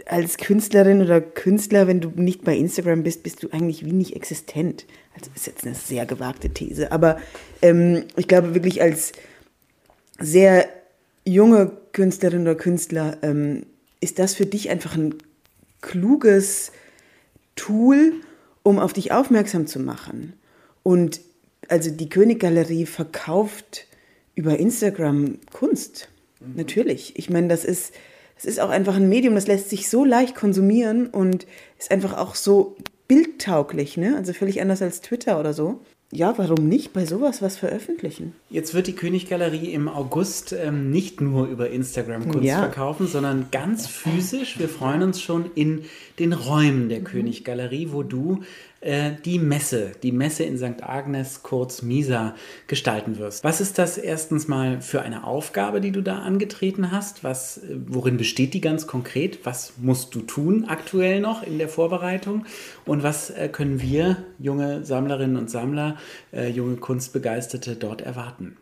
als 0.06 0.38
Künstlerin 0.38 1.02
oder 1.02 1.22
Künstler, 1.22 1.88
wenn 1.88 2.02
du 2.02 2.12
nicht 2.16 2.44
bei 2.44 2.56
Instagram 2.56 3.04
bist, 3.04 3.24
bist 3.24 3.42
du 3.42 3.50
eigentlich 3.52 3.86
wie 3.86 3.94
nicht 3.94 4.16
existent. 4.16 4.86
Also 5.16 5.32
ist 5.36 5.48
jetzt 5.48 5.66
eine 5.66 5.76
sehr 5.76 6.06
gewagte 6.06 6.50
These, 6.50 6.92
aber 6.92 7.18
ähm, 7.62 8.06
ich 8.16 8.28
glaube 8.28 8.54
wirklich 8.54 8.82
als 8.82 9.14
sehr 10.20 10.68
junge 11.26 11.72
Künstlerin 11.92 12.42
oder 12.42 12.56
Künstler 12.56 13.18
ähm, 13.22 13.66
ist 14.00 14.20
das 14.20 14.36
für 14.36 14.46
dich 14.46 14.70
einfach 14.70 14.96
ein 14.96 15.16
kluges 15.82 16.72
Tool, 17.56 18.14
um 18.64 18.80
auf 18.80 18.94
dich 18.94 19.12
aufmerksam 19.12 19.68
zu 19.68 19.80
machen. 19.80 20.34
Und 20.84 21.22
also 21.68 21.92
die 21.92 22.10
Königgalerie 22.10 22.86
verkauft 22.86 23.88
über 24.36 24.58
Instagram 24.58 25.40
Kunst. 25.52 26.10
Natürlich. 26.56 27.18
Ich 27.18 27.30
meine, 27.30 27.48
das 27.48 27.66
ist, 27.66 27.94
das 28.36 28.46
ist 28.46 28.60
auch 28.60 28.70
einfach 28.70 28.96
ein 28.96 29.10
Medium, 29.10 29.36
das 29.36 29.48
lässt 29.48 29.70
sich 29.70 29.90
so 29.90 30.04
leicht 30.04 30.36
konsumieren 30.36 31.08
und 31.08 31.46
ist 31.78 31.92
einfach 31.92 32.18
auch 32.18 32.36
so 32.36 32.78
bildtauglich, 33.08 33.98
ne? 33.98 34.16
Also 34.16 34.34
völlig 34.34 34.62
anders 34.62 34.82
als 34.82 35.02
Twitter 35.02 35.40
oder 35.40 35.54
so. 35.54 35.82
Ja, 36.12 36.38
warum 36.38 36.68
nicht 36.68 36.91
bei 36.91 37.06
sowas 37.06 37.41
was 37.41 37.56
veröffentlichen? 37.56 38.34
Jetzt 38.50 38.74
wird 38.74 38.88
die 38.88 38.96
Königgalerie 38.96 39.74
im 39.74 39.88
August 39.88 40.51
ähm, 40.51 40.91
nicht 40.91 41.22
nur 41.22 41.48
über 41.48 41.70
Instagram 41.70 42.27
Kunst 42.27 42.44
ja. 42.44 42.60
verkaufen, 42.60 43.08
sondern 43.08 43.48
ganz 43.51 43.88
physisch. 43.88 44.60
Wir 44.60 44.68
freuen 44.68 45.03
uns 45.03 45.22
schon 45.22 45.50
in 45.56 45.84
den 46.20 46.34
Räumen 46.34 46.89
der 46.89 47.00
mhm. 47.00 47.06
Königgalerie, 47.06 47.89
wo 47.91 48.03
du 48.03 48.44
äh, 48.82 49.12
die 49.26 49.38
Messe, 49.38 49.92
die 50.02 50.12
Messe 50.12 50.44
in 50.44 50.58
St. 50.58 50.82
Agnes, 50.84 51.44
kurz 51.44 51.84
Misa, 51.84 52.34
gestalten 52.66 53.20
wirst. 53.20 53.44
Was 53.44 53.62
ist 53.62 53.78
das 53.78 54.00
erstens 54.00 54.48
mal 54.48 54.82
für 54.82 55.04
eine 55.04 55.24
Aufgabe, 55.24 55.82
die 55.82 55.92
du 55.92 56.02
da 56.02 56.20
angetreten 56.20 56.92
hast? 56.92 57.24
Was, 57.24 57.60
äh, 57.60 57.78
worin 57.86 58.18
besteht 58.18 58.56
die 58.56 58.62
ganz 58.62 58.88
konkret? 58.88 59.46
Was 59.46 59.74
musst 59.78 60.16
du 60.16 60.22
tun 60.22 60.66
aktuell 60.68 61.22
noch 61.22 61.44
in 61.44 61.60
der 61.60 61.70
Vorbereitung? 61.70 62.46
Und 62.84 63.04
was 63.04 63.30
äh, 63.30 63.50
können 63.50 63.82
wir, 63.82 64.18
junge 64.40 64.84
Sammlerinnen 64.84 65.38
und 65.38 65.50
Sammler, 65.50 65.98
junge 66.32 66.78
Kunstbegeisterte 66.78 67.76
dort 67.76 68.02
erwarten? 68.02 68.58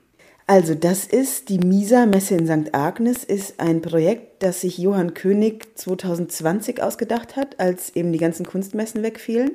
Also 0.47 0.73
das 0.73 1.05
ist 1.05 1.49
die 1.49 1.59
Misa 1.59 2.07
Messe 2.07 2.35
in 2.35 2.47
St. 2.47 2.73
Agnes, 2.73 3.23
ist 3.23 3.59
ein 3.59 3.81
Projekt, 3.81 4.41
das 4.41 4.61
sich 4.61 4.79
Johann 4.79 5.13
König 5.13 5.77
2020 5.77 6.81
ausgedacht 6.81 7.35
hat, 7.35 7.59
als 7.59 7.95
eben 7.95 8.11
die 8.11 8.17
ganzen 8.17 8.45
Kunstmessen 8.45 9.03
wegfielen. 9.03 9.51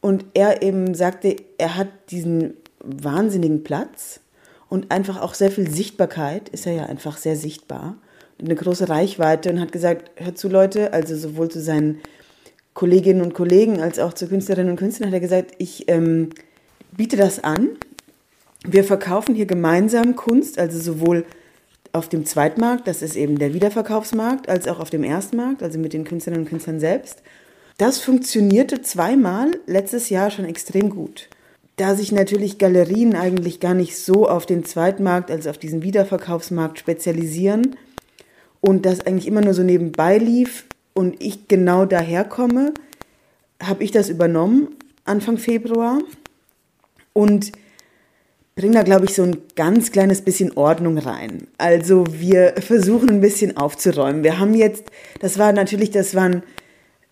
Und 0.00 0.24
er 0.34 0.62
eben 0.62 0.94
sagte, 0.94 1.36
er 1.58 1.76
hat 1.76 1.88
diesen 2.10 2.54
wahnsinnigen 2.80 3.64
Platz 3.64 4.20
und 4.68 4.90
einfach 4.90 5.20
auch 5.20 5.34
sehr 5.34 5.50
viel 5.50 5.68
Sichtbarkeit, 5.68 6.48
ist 6.50 6.66
er 6.66 6.72
ja 6.72 6.86
einfach 6.86 7.16
sehr 7.16 7.36
sichtbar, 7.36 7.96
eine 8.40 8.54
große 8.54 8.88
Reichweite 8.88 9.50
und 9.50 9.60
hat 9.60 9.72
gesagt, 9.72 10.10
hört 10.16 10.38
zu 10.38 10.48
Leute, 10.48 10.92
also 10.92 11.16
sowohl 11.16 11.48
zu 11.50 11.60
seinen 11.60 12.00
Kolleginnen 12.74 13.22
und 13.22 13.34
Kollegen 13.34 13.80
als 13.80 13.98
auch 13.98 14.12
zu 14.12 14.28
Künstlerinnen 14.28 14.70
und 14.70 14.76
Künstlern 14.76 15.08
hat 15.08 15.14
er 15.14 15.20
gesagt, 15.20 15.52
ich 15.58 15.88
ähm, 15.88 16.30
biete 16.96 17.16
das 17.16 17.42
an. 17.42 17.70
Wir 18.64 18.84
verkaufen 18.84 19.34
hier 19.34 19.46
gemeinsam 19.46 20.14
Kunst, 20.14 20.60
also 20.60 20.78
sowohl 20.78 21.24
auf 21.92 22.08
dem 22.08 22.24
Zweitmarkt, 22.24 22.86
das 22.86 23.02
ist 23.02 23.16
eben 23.16 23.38
der 23.38 23.54
Wiederverkaufsmarkt, 23.54 24.48
als 24.48 24.68
auch 24.68 24.78
auf 24.78 24.90
dem 24.90 25.02
Erstmarkt, 25.02 25.62
also 25.62 25.78
mit 25.78 25.92
den 25.92 26.04
Künstlerinnen 26.04 26.44
und 26.44 26.50
Künstlern 26.50 26.78
selbst. 26.78 27.22
Das 27.78 28.00
funktionierte 28.00 28.82
zweimal 28.82 29.52
letztes 29.66 30.10
Jahr 30.10 30.32
schon 30.32 30.44
extrem 30.44 30.90
gut. 30.90 31.28
Da 31.76 31.94
sich 31.94 32.10
natürlich 32.10 32.58
Galerien 32.58 33.14
eigentlich 33.14 33.60
gar 33.60 33.74
nicht 33.74 33.96
so 33.96 34.28
auf 34.28 34.46
den 34.46 34.64
Zweitmarkt 34.64 35.30
als 35.30 35.46
auf 35.46 35.58
diesen 35.58 35.82
Wiederverkaufsmarkt 35.82 36.80
spezialisieren 36.80 37.76
und 38.60 38.84
das 38.84 39.06
eigentlich 39.06 39.28
immer 39.28 39.42
nur 39.42 39.54
so 39.54 39.62
nebenbei 39.62 40.18
lief 40.18 40.64
und 40.92 41.22
ich 41.22 41.46
genau 41.46 41.84
daherkomme, 41.84 42.74
habe 43.62 43.84
ich 43.84 43.92
das 43.92 44.08
übernommen 44.08 44.74
Anfang 45.04 45.38
Februar 45.38 46.00
und 47.12 47.52
bringe 48.56 48.74
da, 48.74 48.82
glaube 48.82 49.04
ich, 49.04 49.14
so 49.14 49.22
ein 49.22 49.36
ganz 49.54 49.92
kleines 49.92 50.22
bisschen 50.22 50.56
Ordnung 50.56 50.98
rein. 50.98 51.46
Also 51.58 52.04
wir 52.10 52.54
versuchen 52.58 53.08
ein 53.08 53.20
bisschen 53.20 53.56
aufzuräumen. 53.56 54.24
Wir 54.24 54.40
haben 54.40 54.54
jetzt, 54.54 54.86
das 55.20 55.38
war 55.38 55.52
natürlich, 55.52 55.92
das 55.92 56.16
waren 56.16 56.42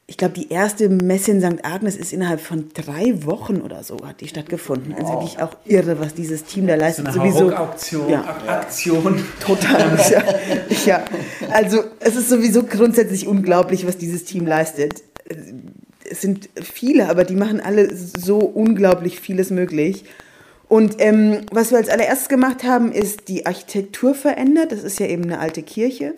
ich 0.08 0.16
glaube, 0.16 0.34
die 0.34 0.50
erste 0.50 0.88
Messe 0.88 1.32
in 1.32 1.40
St. 1.40 1.64
Agnes 1.64 1.96
ist 1.96 2.12
innerhalb 2.12 2.40
von 2.40 2.70
drei 2.74 3.24
Wochen 3.24 3.60
oder 3.60 3.82
so 3.82 3.98
hat 4.06 4.20
die 4.20 4.28
stattgefunden. 4.28 4.94
Also 4.94 5.14
wirklich 5.14 5.40
auch 5.40 5.56
irre, 5.64 5.98
was 5.98 6.14
dieses 6.14 6.44
Team 6.44 6.68
da 6.68 6.76
leistet. 6.76 7.12
So 7.12 7.20
eine 7.20 7.32
sowieso 7.32 7.52
Auktion, 7.52 8.08
ja. 8.08 8.24
Aktion. 8.46 9.24
Total. 9.44 9.98
ja. 10.08 10.22
ja. 10.84 11.04
Also 11.50 11.82
es 11.98 12.14
ist 12.14 12.28
sowieso 12.28 12.62
grundsätzlich 12.62 13.26
unglaublich, 13.26 13.84
was 13.84 13.96
dieses 13.96 14.22
Team 14.22 14.46
leistet. 14.46 15.02
Es 16.08 16.20
sind 16.20 16.50
viele, 16.54 17.08
aber 17.08 17.24
die 17.24 17.34
machen 17.34 17.60
alle 17.60 17.92
so 17.96 18.38
unglaublich 18.38 19.18
vieles 19.18 19.50
möglich. 19.50 20.04
Und 20.68 20.96
ähm, 20.98 21.46
was 21.50 21.72
wir 21.72 21.78
als 21.78 21.88
allererstes 21.88 22.28
gemacht 22.28 22.62
haben, 22.62 22.92
ist 22.92 23.26
die 23.26 23.44
Architektur 23.44 24.14
verändert. 24.14 24.70
Das 24.70 24.84
ist 24.84 25.00
ja 25.00 25.06
eben 25.06 25.24
eine 25.24 25.40
alte 25.40 25.64
Kirche. 25.64 26.14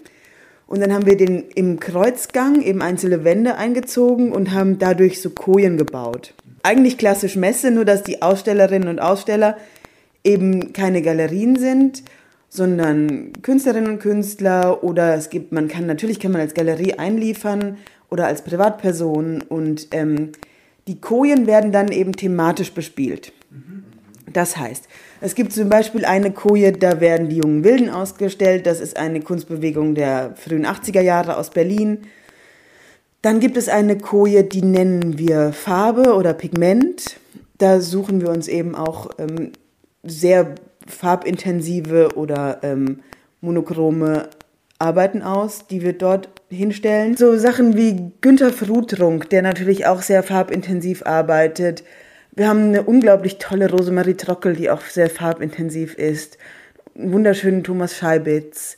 Und 0.68 0.80
dann 0.80 0.92
haben 0.92 1.06
wir 1.06 1.16
den 1.16 1.46
im 1.54 1.80
Kreuzgang 1.80 2.60
eben 2.60 2.82
einzelne 2.82 3.24
Wände 3.24 3.56
eingezogen 3.56 4.32
und 4.32 4.52
haben 4.52 4.78
dadurch 4.78 5.20
so 5.20 5.30
Kojen 5.30 5.78
gebaut. 5.78 6.34
Eigentlich 6.62 6.98
klassisch 6.98 7.36
Messe, 7.36 7.70
nur 7.70 7.86
dass 7.86 8.02
die 8.02 8.20
Ausstellerinnen 8.20 8.88
und 8.88 9.00
Aussteller 9.00 9.56
eben 10.24 10.74
keine 10.74 11.00
Galerien 11.00 11.56
sind, 11.56 12.02
sondern 12.50 13.32
Künstlerinnen 13.42 13.92
und 13.92 13.98
Künstler 13.98 14.84
oder 14.84 15.14
es 15.14 15.30
gibt, 15.30 15.52
man 15.52 15.68
kann, 15.68 15.86
natürlich 15.86 16.20
kann 16.20 16.32
man 16.32 16.42
als 16.42 16.52
Galerie 16.52 16.94
einliefern 16.94 17.78
oder 18.10 18.26
als 18.26 18.42
Privatperson 18.42 19.42
und 19.42 19.88
ähm, 19.92 20.32
die 20.86 21.00
Kojen 21.00 21.46
werden 21.46 21.72
dann 21.72 21.88
eben 21.88 22.12
thematisch 22.12 22.72
bespielt. 22.72 23.32
Das 24.32 24.56
heißt, 24.58 24.86
es 25.20 25.34
gibt 25.34 25.52
zum 25.52 25.68
Beispiel 25.68 26.04
eine 26.04 26.32
Koje, 26.32 26.72
da 26.72 27.00
werden 27.00 27.28
die 27.28 27.38
jungen 27.38 27.64
Wilden 27.64 27.90
ausgestellt. 27.90 28.66
Das 28.66 28.80
ist 28.80 28.96
eine 28.96 29.20
Kunstbewegung 29.20 29.94
der 29.94 30.34
frühen 30.36 30.66
80er 30.66 31.00
Jahre 31.00 31.36
aus 31.36 31.50
Berlin. 31.50 32.02
Dann 33.22 33.40
gibt 33.40 33.56
es 33.56 33.68
eine 33.68 33.98
Koje, 33.98 34.44
die 34.44 34.62
nennen 34.62 35.18
wir 35.18 35.52
Farbe 35.52 36.14
oder 36.14 36.34
Pigment. 36.34 37.18
Da 37.58 37.80
suchen 37.80 38.20
wir 38.20 38.30
uns 38.30 38.46
eben 38.46 38.76
auch 38.76 39.10
ähm, 39.18 39.52
sehr 40.04 40.54
farbintensive 40.86 42.10
oder 42.14 42.60
ähm, 42.62 43.00
monochrome 43.40 44.28
Arbeiten 44.78 45.22
aus, 45.22 45.66
die 45.66 45.82
wir 45.82 45.92
dort 45.94 46.28
hinstellen. 46.48 47.16
So 47.16 47.36
Sachen 47.36 47.76
wie 47.76 48.12
Günter 48.20 48.52
Frutrunk, 48.52 49.28
der 49.30 49.42
natürlich 49.42 49.86
auch 49.86 50.02
sehr 50.02 50.22
farbintensiv 50.22 51.04
arbeitet. 51.04 51.82
Wir 52.38 52.46
haben 52.46 52.66
eine 52.66 52.84
unglaublich 52.84 53.38
tolle 53.38 53.68
Rosemarie 53.68 54.14
Trockel, 54.14 54.54
die 54.54 54.70
auch 54.70 54.82
sehr 54.82 55.10
farbintensiv 55.10 55.94
ist. 55.94 56.38
Einen 56.96 57.12
wunderschönen 57.12 57.64
Thomas 57.64 57.96
Scheibitz. 57.96 58.76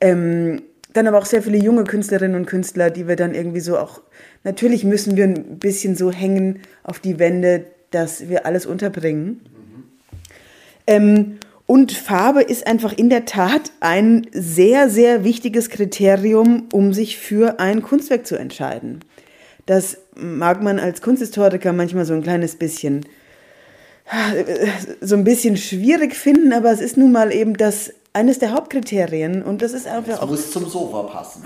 Ähm, 0.00 0.62
dann 0.94 1.06
aber 1.06 1.18
auch 1.18 1.26
sehr 1.26 1.42
viele 1.42 1.58
junge 1.58 1.84
Künstlerinnen 1.84 2.34
und 2.38 2.46
Künstler, 2.46 2.88
die 2.88 3.06
wir 3.06 3.16
dann 3.16 3.34
irgendwie 3.34 3.60
so 3.60 3.76
auch, 3.76 4.00
natürlich 4.44 4.84
müssen 4.84 5.14
wir 5.18 5.24
ein 5.24 5.58
bisschen 5.58 5.94
so 5.94 6.10
hängen 6.10 6.62
auf 6.84 7.00
die 7.00 7.18
Wände, 7.18 7.66
dass 7.90 8.30
wir 8.30 8.46
alles 8.46 8.64
unterbringen. 8.64 9.42
Ähm, 10.86 11.38
und 11.66 11.92
Farbe 11.92 12.40
ist 12.40 12.66
einfach 12.66 12.94
in 12.94 13.10
der 13.10 13.26
Tat 13.26 13.72
ein 13.80 14.26
sehr, 14.32 14.88
sehr 14.88 15.22
wichtiges 15.22 15.68
Kriterium, 15.68 16.66
um 16.72 16.94
sich 16.94 17.18
für 17.18 17.60
ein 17.60 17.82
Kunstwerk 17.82 18.26
zu 18.26 18.36
entscheiden. 18.36 19.00
Das 19.66 19.98
mag 20.14 20.62
man 20.62 20.78
als 20.78 21.02
Kunsthistoriker 21.02 21.72
manchmal 21.72 22.04
so 22.04 22.14
ein 22.14 22.22
kleines 22.22 22.56
bisschen 22.56 23.06
so 25.00 25.14
ein 25.14 25.24
bisschen 25.24 25.56
schwierig 25.56 26.14
finden, 26.14 26.52
aber 26.52 26.70
es 26.70 26.80
ist 26.80 26.96
nun 26.96 27.12
mal 27.12 27.32
eben 27.32 27.56
das 27.56 27.92
eines 28.12 28.38
der 28.38 28.52
Hauptkriterien 28.52 29.42
und 29.42 29.62
das 29.62 29.72
ist 29.72 29.86
einfach 29.86 30.14
es 30.14 30.20
auch 30.20 30.28
muss 30.28 30.50
zum 30.50 30.68
Sofa 30.68 31.04
passen. 31.04 31.44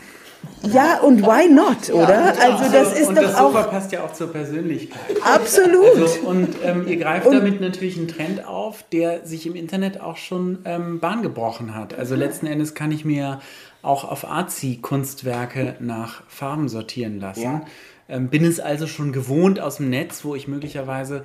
Ja, 0.72 1.00
und 1.00 1.22
why 1.22 1.48
not, 1.52 1.90
oder? 1.92 2.34
Ja, 2.34 2.34
also 2.40 2.72
das 2.72 2.98
ist 2.98 3.08
und 3.08 3.16
doch 3.16 3.22
das 3.22 3.36
Sofa 3.36 3.64
auch 3.64 3.70
passt 3.70 3.92
ja 3.92 4.04
auch 4.04 4.12
zur 4.12 4.32
Persönlichkeit. 4.32 5.16
Absolut. 5.22 5.96
Also, 5.96 6.20
und 6.20 6.48
ähm, 6.64 6.86
ihr 6.88 6.96
greift 6.96 7.26
und, 7.26 7.34
damit 7.34 7.60
natürlich 7.60 7.96
einen 7.98 8.08
Trend 8.08 8.46
auf, 8.46 8.84
der 8.90 9.26
sich 9.26 9.46
im 9.46 9.54
Internet 9.54 10.00
auch 10.00 10.16
schon 10.16 10.58
ähm, 10.64 10.98
Bahn 10.98 11.22
gebrochen 11.22 11.74
hat. 11.74 11.98
Also 11.98 12.14
letzten 12.14 12.46
Endes 12.46 12.74
kann 12.74 12.90
ich 12.90 13.04
mir 13.04 13.40
auch 13.82 14.04
auf 14.04 14.28
Arzi 14.28 14.78
Kunstwerke 14.80 15.76
nach 15.78 16.22
Farben 16.28 16.68
sortieren 16.68 17.20
lassen. 17.20 17.42
Ja. 17.42 17.62
Ähm, 18.08 18.28
bin 18.28 18.44
es 18.44 18.60
also 18.60 18.86
schon 18.86 19.12
gewohnt 19.12 19.60
aus 19.60 19.78
dem 19.78 19.90
Netz, 19.90 20.24
wo 20.24 20.34
ich 20.34 20.48
möglicherweise 20.48 21.24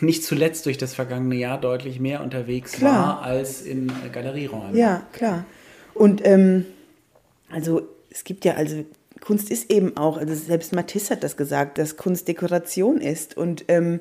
nicht 0.00 0.24
zuletzt 0.24 0.66
durch 0.66 0.78
das 0.78 0.94
vergangene 0.94 1.36
Jahr 1.36 1.60
deutlich 1.60 2.00
mehr 2.00 2.22
unterwegs 2.22 2.72
klar. 2.72 2.92
war 2.92 3.22
als 3.22 3.62
in 3.62 3.88
äh, 3.88 4.08
Galerieräumen. 4.12 4.76
Ja, 4.76 5.06
klar. 5.12 5.44
Und 5.94 6.26
ähm, 6.26 6.66
also 7.50 7.82
es 8.10 8.24
gibt 8.24 8.44
ja, 8.44 8.54
also 8.54 8.84
Kunst 9.20 9.50
ist 9.50 9.70
eben 9.70 9.96
auch, 9.96 10.16
also 10.16 10.34
selbst 10.34 10.72
Matisse 10.72 11.14
hat 11.14 11.24
das 11.24 11.36
gesagt, 11.36 11.78
dass 11.78 11.96
Kunst 11.96 12.28
Dekoration 12.28 13.00
ist. 13.00 13.36
Und 13.36 13.64
ähm, 13.68 14.00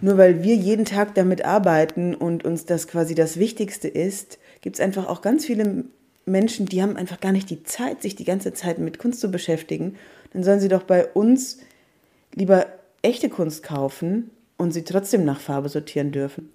nur 0.00 0.18
weil 0.18 0.42
wir 0.42 0.54
jeden 0.54 0.84
Tag 0.84 1.14
damit 1.14 1.44
arbeiten 1.44 2.14
und 2.14 2.44
uns 2.44 2.64
das 2.64 2.88
quasi 2.88 3.14
das 3.14 3.38
Wichtigste 3.38 3.88
ist, 3.88 4.38
gibt 4.60 4.76
es 4.76 4.80
einfach 4.80 5.08
auch 5.08 5.20
ganz 5.20 5.44
viele 5.46 5.84
Menschen, 6.26 6.66
die 6.66 6.82
haben 6.82 6.96
einfach 6.96 7.20
gar 7.20 7.32
nicht 7.32 7.50
die 7.50 7.62
Zeit, 7.64 8.02
sich 8.02 8.14
die 8.14 8.24
ganze 8.24 8.52
Zeit 8.52 8.78
mit 8.78 8.98
Kunst 8.98 9.20
zu 9.20 9.30
beschäftigen 9.30 9.96
dann 10.32 10.42
sollen 10.42 10.60
sie 10.60 10.68
doch 10.68 10.82
bei 10.82 11.06
uns 11.06 11.58
lieber 12.34 12.66
echte 13.02 13.28
Kunst 13.28 13.62
kaufen 13.62 14.30
und 14.60 14.72
sie 14.72 14.84
trotzdem 14.84 15.24
nach 15.24 15.40
Farbe 15.40 15.70
sortieren 15.70 16.12
dürfen. 16.12 16.50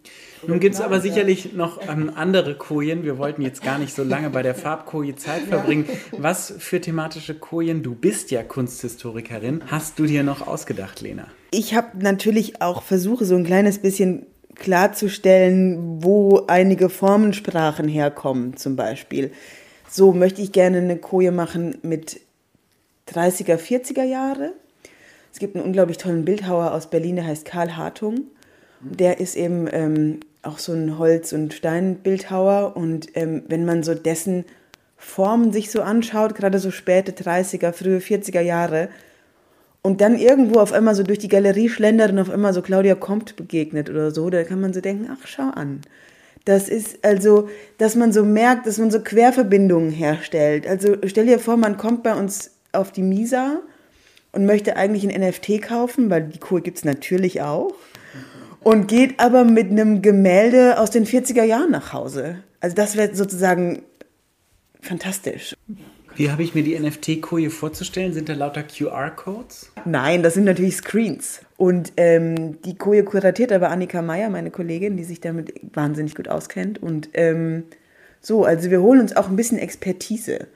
Nun 0.45 0.59
gibt 0.59 0.75
es 0.75 0.81
aber 0.81 1.01
sicherlich 1.01 1.53
noch 1.53 1.81
ähm, 1.89 2.11
andere 2.13 2.55
Kojen. 2.55 3.03
Wir 3.03 3.17
wollten 3.17 3.41
jetzt 3.41 3.63
gar 3.63 3.79
nicht 3.79 3.95
so 3.95 4.03
lange 4.03 4.29
bei 4.29 4.43
der 4.43 4.53
Farbkoje 4.53 5.15
Zeit 5.15 5.41
verbringen. 5.41 5.85
Was 6.11 6.53
für 6.59 6.79
thematische 6.79 7.33
Kojen, 7.33 7.81
du 7.81 7.95
bist 7.95 8.29
ja 8.29 8.43
Kunsthistorikerin, 8.43 9.63
hast 9.67 9.97
du 9.97 10.05
dir 10.05 10.21
noch 10.21 10.45
ausgedacht, 10.45 11.01
Lena? 11.01 11.27
Ich 11.49 11.73
habe 11.73 11.97
natürlich 11.97 12.61
auch 12.61 12.83
versucht, 12.83 13.25
so 13.25 13.35
ein 13.35 13.43
kleines 13.43 13.79
bisschen 13.79 14.27
klarzustellen, 14.53 16.03
wo 16.03 16.43
einige 16.47 16.89
Formensprachen 16.89 17.87
herkommen, 17.87 18.55
zum 18.55 18.75
Beispiel. 18.75 19.31
So 19.89 20.13
möchte 20.13 20.43
ich 20.43 20.51
gerne 20.51 20.77
eine 20.77 20.97
Koje 20.97 21.31
machen 21.31 21.79
mit 21.81 22.21
30er, 23.13 23.57
40er 23.57 24.03
Jahre. 24.03 24.53
Es 25.31 25.39
gibt 25.39 25.55
einen 25.55 25.65
unglaublich 25.65 25.97
tollen 25.97 26.25
Bildhauer 26.25 26.71
aus 26.71 26.89
Berlin, 26.89 27.17
der 27.17 27.27
heißt 27.27 27.45
Karl 27.45 27.75
Hartung. 27.75 28.27
der 28.81 29.19
ist 29.19 29.35
eben 29.35 29.67
ähm, 29.71 30.19
auch 30.43 30.59
so 30.59 30.73
ein 30.73 30.97
Holz- 30.97 31.33
und 31.33 31.53
Steinbildhauer. 31.53 32.77
Und 32.77 33.09
ähm, 33.15 33.43
wenn 33.47 33.65
man 33.65 33.83
so 33.83 33.95
dessen 33.95 34.45
Formen 34.97 35.51
sich 35.51 35.71
so 35.71 35.81
anschaut, 35.81 36.35
gerade 36.35 36.59
so 36.59 36.71
späte 36.71 37.11
30er, 37.11 37.73
frühe 37.73 37.99
40er 37.99 38.41
Jahre, 38.41 38.89
und 39.81 40.01
dann 40.01 40.17
irgendwo 40.17 40.59
auf 40.59 40.73
einmal 40.73 40.95
so 40.95 41.03
durch 41.03 41.19
die 41.19 41.27
Galerie 41.27 41.69
schlendert 41.69 42.11
und 42.11 42.17
auf 42.17 42.31
einmal 42.31 42.55
so 42.55 42.63
Claudia 42.63 42.95
Comte 42.95 43.35
begegnet 43.35 43.87
oder 43.87 44.09
so, 44.09 44.31
da 44.31 44.43
kann 44.43 44.59
man 44.59 44.73
so 44.73 44.81
denken, 44.81 45.07
ach, 45.11 45.27
schau 45.27 45.51
an. 45.51 45.81
Das 46.43 46.69
ist 46.69 47.05
also, 47.05 47.49
dass 47.77 47.95
man 47.95 48.11
so 48.11 48.23
merkt, 48.23 48.65
dass 48.65 48.79
man 48.79 48.89
so 48.89 48.99
Querverbindungen 48.99 49.91
herstellt. 49.91 50.65
Also 50.65 50.95
stell 51.05 51.27
dir 51.27 51.37
vor, 51.37 51.57
man 51.57 51.77
kommt 51.77 52.01
bei 52.01 52.15
uns 52.15 52.54
auf 52.75 52.91
die 52.91 53.03
Misa 53.03 53.61
und 54.31 54.45
möchte 54.45 54.75
eigentlich 54.75 55.07
ein 55.07 55.21
NFT 55.21 55.61
kaufen, 55.61 56.09
weil 56.09 56.23
die 56.23 56.39
Kohle 56.39 56.61
gibt 56.61 56.77
es 56.77 56.85
natürlich 56.85 57.41
auch. 57.41 57.73
Und 58.61 58.87
geht 58.87 59.19
aber 59.19 59.43
mit 59.43 59.69
einem 59.69 60.01
Gemälde 60.01 60.79
aus 60.79 60.89
den 60.89 61.05
40er 61.05 61.43
Jahren 61.43 61.69
nach 61.71 61.93
Hause. 61.93 62.43
Also 62.59 62.75
das 62.75 62.95
wäre 62.95 63.13
sozusagen 63.15 63.83
fantastisch. 64.81 65.55
Wie 66.15 66.31
habe 66.31 66.43
ich 66.43 66.55
mir 66.55 66.63
die 66.63 66.79
NFT-Koje 66.79 67.49
vorzustellen? 67.49 68.13
Sind 68.13 68.29
da 68.29 68.33
lauter 68.33 68.63
QR-Codes? 68.63 69.71
Nein, 69.83 70.23
das 70.23 70.33
sind 70.33 70.45
natürlich 70.45 70.77
Screens. 70.77 71.41
Und 71.57 71.93
ähm, 71.97 72.61
die 72.61 72.75
Koje 72.75 73.03
kuratiert 73.03 73.51
aber 73.51 73.69
Annika 73.69 74.01
Meyer, 74.01 74.29
meine 74.29 74.49
Kollegin, 74.49 74.95
die 74.95 75.03
sich 75.03 75.19
damit 75.19 75.53
wahnsinnig 75.73 76.15
gut 76.15 76.29
auskennt. 76.29 76.81
Und 76.81 77.09
ähm, 77.13 77.63
so, 78.21 78.45
also 78.45 78.71
wir 78.71 78.81
holen 78.81 79.01
uns 79.01 79.15
auch 79.15 79.29
ein 79.29 79.35
bisschen 79.35 79.59
Expertise. 79.59 80.47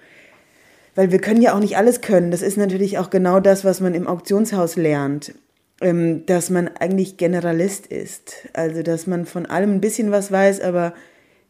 Weil 0.99 1.13
wir 1.13 1.19
können 1.19 1.41
ja 1.41 1.53
auch 1.53 1.61
nicht 1.61 1.77
alles 1.77 2.01
können. 2.01 2.29
Das 2.29 2.41
ist 2.41 2.57
natürlich 2.57 2.97
auch 2.97 3.09
genau 3.09 3.39
das, 3.39 3.63
was 3.63 3.79
man 3.79 3.93
im 3.93 4.05
Auktionshaus 4.05 4.75
lernt. 4.75 5.33
Ähm, 5.79 6.25
dass 6.25 6.49
man 6.49 6.67
eigentlich 6.67 7.15
Generalist 7.15 7.87
ist. 7.87 8.49
Also, 8.51 8.83
dass 8.83 9.07
man 9.07 9.25
von 9.25 9.45
allem 9.45 9.75
ein 9.75 9.79
bisschen 9.79 10.11
was 10.11 10.29
weiß, 10.29 10.59
aber 10.59 10.93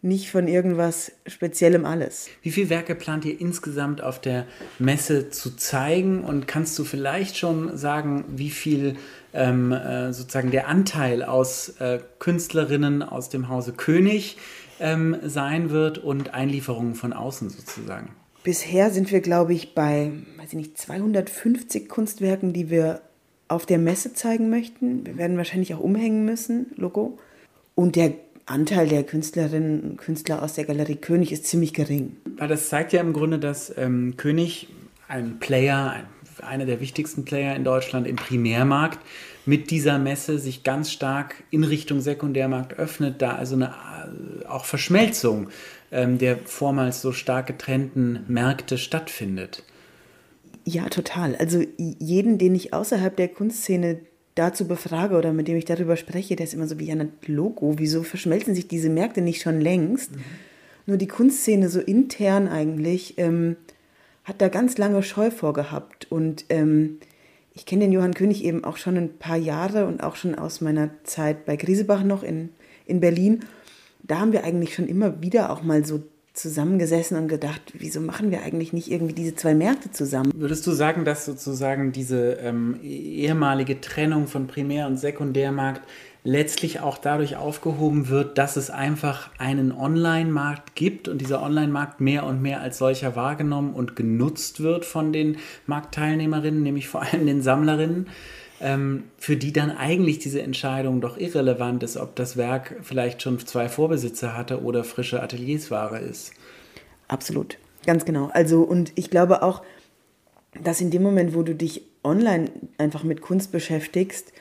nicht 0.04 0.30
von 0.30 0.48
irgendwas 0.48 1.14
Speziellem 1.26 1.88
alles. 1.88 2.28
Wie 2.44 2.52
viele 2.52 2.70
Werke 2.70 2.94
plant 2.94 3.26
ihr 3.26 3.42
insgesamt 3.42 4.04
auf 4.04 4.22
der 4.22 4.46
Messe 4.78 5.32
zu 5.32 5.56
zeigen? 5.56 6.24
Und 6.24 6.48
kannst 6.48 6.78
du 6.78 6.84
vielleicht 6.84 7.36
schon 7.36 7.76
sagen, 7.76 8.26
wie 8.28 8.52
viel 8.52 8.98
ähm, 9.34 9.72
äh, 9.72 10.14
sozusagen 10.14 10.52
der 10.52 10.68
Anteil 10.68 11.24
aus 11.24 11.70
äh, 11.80 11.98
Künstlerinnen 12.20 13.02
aus 13.02 13.30
dem 13.30 13.50
Hause 13.50 13.74
König 13.74 14.38
ähm, 14.80 15.18
sein 15.24 15.72
wird 15.72 15.98
und 15.98 16.36
Einlieferungen 16.36 16.94
von 16.94 17.14
außen 17.14 17.50
sozusagen? 17.50 18.14
Bisher 18.44 18.92
sind 18.92 19.12
wir, 19.12 19.22
glaube 19.22 19.54
ich, 19.54 19.76
bei, 19.76 20.12
weiß 20.38 20.50
ich 20.50 20.56
nicht, 20.56 20.78
250 20.78 21.90
Kunstwerken, 21.90 22.54
die 22.54 22.70
wir 22.70 23.02
auf 23.48 23.66
der 23.66 23.80
Messe 23.80 24.14
zeigen 24.14 24.50
möchten. 24.50 25.06
Wir 25.06 25.18
werden 25.18 25.38
wahrscheinlich 25.38 25.74
auch 25.74 25.80
umhängen 25.80 26.24
müssen, 26.26 26.68
Logo. 26.76 27.18
Und 27.76 27.96
der 27.96 28.14
Anteil 28.46 28.88
der 28.88 29.04
Künstlerinnen 29.04 29.82
und 29.82 29.98
Künstler 29.98 30.42
aus 30.42 30.54
der 30.54 30.66
Galerie 30.66 30.96
König 30.96 31.32
ist 31.32 31.46
ziemlich 31.46 31.74
gering. 31.74 32.16
Weil 32.38 32.48
das 32.48 32.70
zeigt 32.70 32.94
ja 32.94 33.02
im 33.02 33.14
Grunde, 33.14 33.40
dass 33.40 33.76
ähm, 33.78 34.16
König 34.18 34.70
ein 35.08 35.40
Player, 35.40 35.92
ein, 35.92 36.06
einer 36.46 36.66
der 36.66 36.80
wichtigsten 36.80 37.26
Player 37.26 37.56
in 37.56 37.64
Deutschland 37.64 38.08
im 38.08 38.16
Primärmarkt, 38.16 39.00
mit 39.46 39.72
dieser 39.72 39.98
Messe 39.98 40.40
sich 40.40 40.64
ganz 40.64 40.92
stark 40.92 41.44
in 41.50 41.64
Richtung 41.64 42.02
Sekundärmarkt 42.02 42.74
öffnet, 42.74 43.22
da 43.22 43.32
also 43.32 43.56
eine 43.56 43.74
äh, 44.44 44.46
auch 44.46 44.66
Verschmelzung 44.66 45.50
der 45.92 46.38
vormals 46.38 47.02
so 47.02 47.12
stark 47.12 47.48
getrennten 47.48 48.24
Märkte 48.28 48.78
stattfindet. 48.78 49.64
Ja, 50.66 50.88
total. 50.90 51.36
Also 51.36 51.64
jeden, 51.78 52.38
den 52.38 52.54
ich 52.54 52.74
außerhalb 52.74 53.16
der 53.16 53.30
Kunstszene 53.30 54.00
dazu 54.36 54.68
befrage 54.68 55.18
oder 55.18 55.34
mit 55.34 55.48
dem 55.48 55.58
ich 55.58 55.66
darüber 55.66 55.98
spreche, 55.98 56.36
der 56.36 56.46
ist 56.46 56.54
immer 56.54 56.68
so 56.68 56.80
wie 56.80 56.92
ein 56.92 57.12
Logo. 57.26 57.76
Wieso 57.78 58.04
verschmelzen 58.04 58.56
sich 58.56 58.68
diese 58.68 58.90
Märkte 58.90 59.22
nicht 59.22 59.42
schon 59.42 59.60
längst? 59.60 60.16
Mhm. 60.16 60.24
Nur 60.86 60.98
die 60.98 61.08
Kunstszene 61.08 61.70
so 61.70 61.80
intern 61.80 62.48
eigentlich 62.48 63.18
ähm, 63.18 63.58
hat 64.24 64.42
da 64.42 64.48
ganz 64.48 64.78
lange 64.78 65.04
Scheu 65.04 65.32
vorgehabt. 65.32 66.12
Und 66.12 66.46
ähm, 66.50 67.00
ich 67.54 67.66
kenne 67.66 67.86
den 67.86 67.92
Johann 67.92 68.14
König 68.14 68.44
eben 68.44 68.64
auch 68.64 68.78
schon 68.78 68.98
ein 68.98 69.18
paar 69.18 69.38
Jahre 69.38 69.86
und 69.86 70.02
auch 70.02 70.16
schon 70.16 70.36
aus 70.36 70.62
meiner 70.62 70.90
Zeit 71.04 71.46
bei 71.46 71.56
Griesebach 71.58 72.04
noch 72.04 72.24
in, 72.24 72.50
in 72.86 73.00
Berlin. 73.00 73.42
Da 74.10 74.20
haben 74.20 74.34
wir 74.34 74.44
eigentlich 74.44 74.74
schon 74.74 74.88
immer 74.88 75.22
wieder 75.22 75.52
auch 75.52 75.62
mal 75.62 75.86
so 75.86 76.02
zusammengesessen 76.34 77.16
und 77.16 77.28
gedacht, 77.28 77.62
wieso 77.78 78.02
machen 78.02 78.32
wir 78.32 78.42
eigentlich 78.42 78.74
nicht 78.74 78.90
irgendwie 78.90 79.14
diese 79.14 79.36
zwei 79.36 79.54
Märkte 79.54 79.92
zusammen? 79.92 80.32
Würdest 80.36 80.66
du 80.66 80.72
sagen, 80.72 81.06
dass 81.06 81.26
sozusagen 81.26 81.92
diese 81.92 82.34
ähm, 82.42 82.80
ehemalige 82.82 83.82
Trennung 83.82 84.26
von 84.26 84.48
Primär- 84.48 84.88
und 84.88 84.98
Sekundärmarkt 84.98 85.82
letztlich 86.24 86.80
auch 86.80 86.98
dadurch 86.98 87.36
aufgehoben 87.36 88.10
wird, 88.10 88.40
dass 88.40 88.58
es 88.58 88.72
einfach 88.72 89.30
einen 89.38 89.72
Online-Markt 89.72 90.74
gibt 90.74 91.08
und 91.08 91.20
dieser 91.22 91.44
Online-Markt 91.44 92.02
mehr 92.02 92.26
und 92.26 92.42
mehr 92.42 92.62
als 92.62 92.80
solcher 92.80 93.16
wahrgenommen 93.16 93.76
und 93.76 93.96
genutzt 93.96 94.62
wird 94.62 94.86
von 94.86 95.14
den 95.14 95.38
Marktteilnehmerinnen, 95.68 96.64
nämlich 96.64 96.88
vor 96.88 97.04
allem 97.04 97.28
den 97.28 97.44
Sammlerinnen? 97.44 98.08
Ähm, 98.62 99.06
für 99.18 99.38
die 99.38 99.54
dann 99.54 99.72
eigentlich 99.72 100.20
diese 100.20 100.42
Entscheidung 100.42 101.02
doch 101.02 101.18
irrelevant 101.18 101.84
ist, 101.84 101.98
ob 101.98 102.16
das 102.16 102.38
Werk 102.38 102.76
vielleicht 102.82 103.22
schon 103.22 103.40
zwei 103.40 103.70
Vorbesitzer 103.70 104.36
hatte 104.36 104.64
oder 104.64 104.84
frische 104.84 105.22
Ateliersware 105.22 106.00
ist. 106.00 106.34
Absolut, 107.08 107.58
ganz 107.86 108.06
genau. 108.06 108.30
Also 108.34 108.62
und 108.62 108.92
ich 108.96 109.10
glaube 109.10 109.44
auch, 109.44 109.64
dass 110.64 110.82
in 110.82 110.92
dem 110.92 111.04
Moment, 111.04 111.34
wo 111.34 111.44
du 111.44 111.56
dich 111.56 111.84
online 112.04 112.52
einfach 112.78 113.04
mit 113.04 113.22
Kunst 113.22 113.52
beschäftigst, 113.52 114.34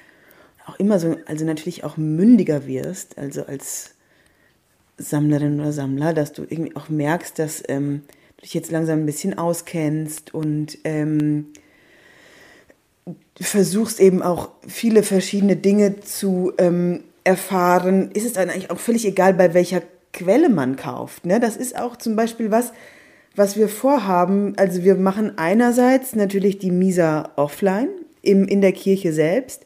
auch 0.66 0.78
immer 0.78 0.98
so, 0.98 1.16
also 1.26 1.44
natürlich 1.44 1.84
auch 1.84 1.96
mündiger 1.96 2.66
wirst, 2.66 3.18
also 3.18 3.44
als 3.44 3.94
Sammlerin 4.98 5.60
oder 5.60 5.72
Sammler, 5.72 6.12
dass 6.12 6.32
du 6.32 6.42
irgendwie 6.42 6.76
auch 6.76 6.88
merkst, 6.88 7.38
dass 7.38 7.62
ähm, 7.68 8.02
du 8.36 8.42
dich 8.42 8.54
jetzt 8.54 8.70
langsam 8.70 9.00
ein 9.00 9.06
bisschen 9.06 9.38
auskennst 9.38 10.34
und 10.34 10.78
ähm, 10.84 11.46
versuchst 13.40 14.00
eben 14.00 14.22
auch 14.22 14.50
viele 14.66 15.02
verschiedene 15.02 15.56
Dinge 15.56 16.00
zu 16.00 16.52
ähm, 16.58 17.04
erfahren, 17.24 18.10
ist 18.12 18.26
es 18.26 18.32
dann 18.32 18.50
eigentlich 18.50 18.70
auch 18.70 18.78
völlig 18.78 19.06
egal, 19.06 19.34
bei 19.34 19.54
welcher 19.54 19.82
Quelle 20.12 20.48
man 20.48 20.76
kauft. 20.76 21.26
Ne? 21.26 21.40
Das 21.40 21.56
ist 21.56 21.78
auch 21.78 21.96
zum 21.96 22.16
Beispiel 22.16 22.50
was, 22.50 22.72
was 23.36 23.56
wir 23.56 23.68
vorhaben. 23.68 24.54
Also 24.56 24.82
wir 24.82 24.96
machen 24.96 25.36
einerseits 25.36 26.14
natürlich 26.14 26.58
die 26.58 26.70
Misa 26.70 27.30
offline 27.36 27.90
im, 28.22 28.46
in 28.48 28.60
der 28.60 28.72
Kirche 28.72 29.12
selbst, 29.12 29.64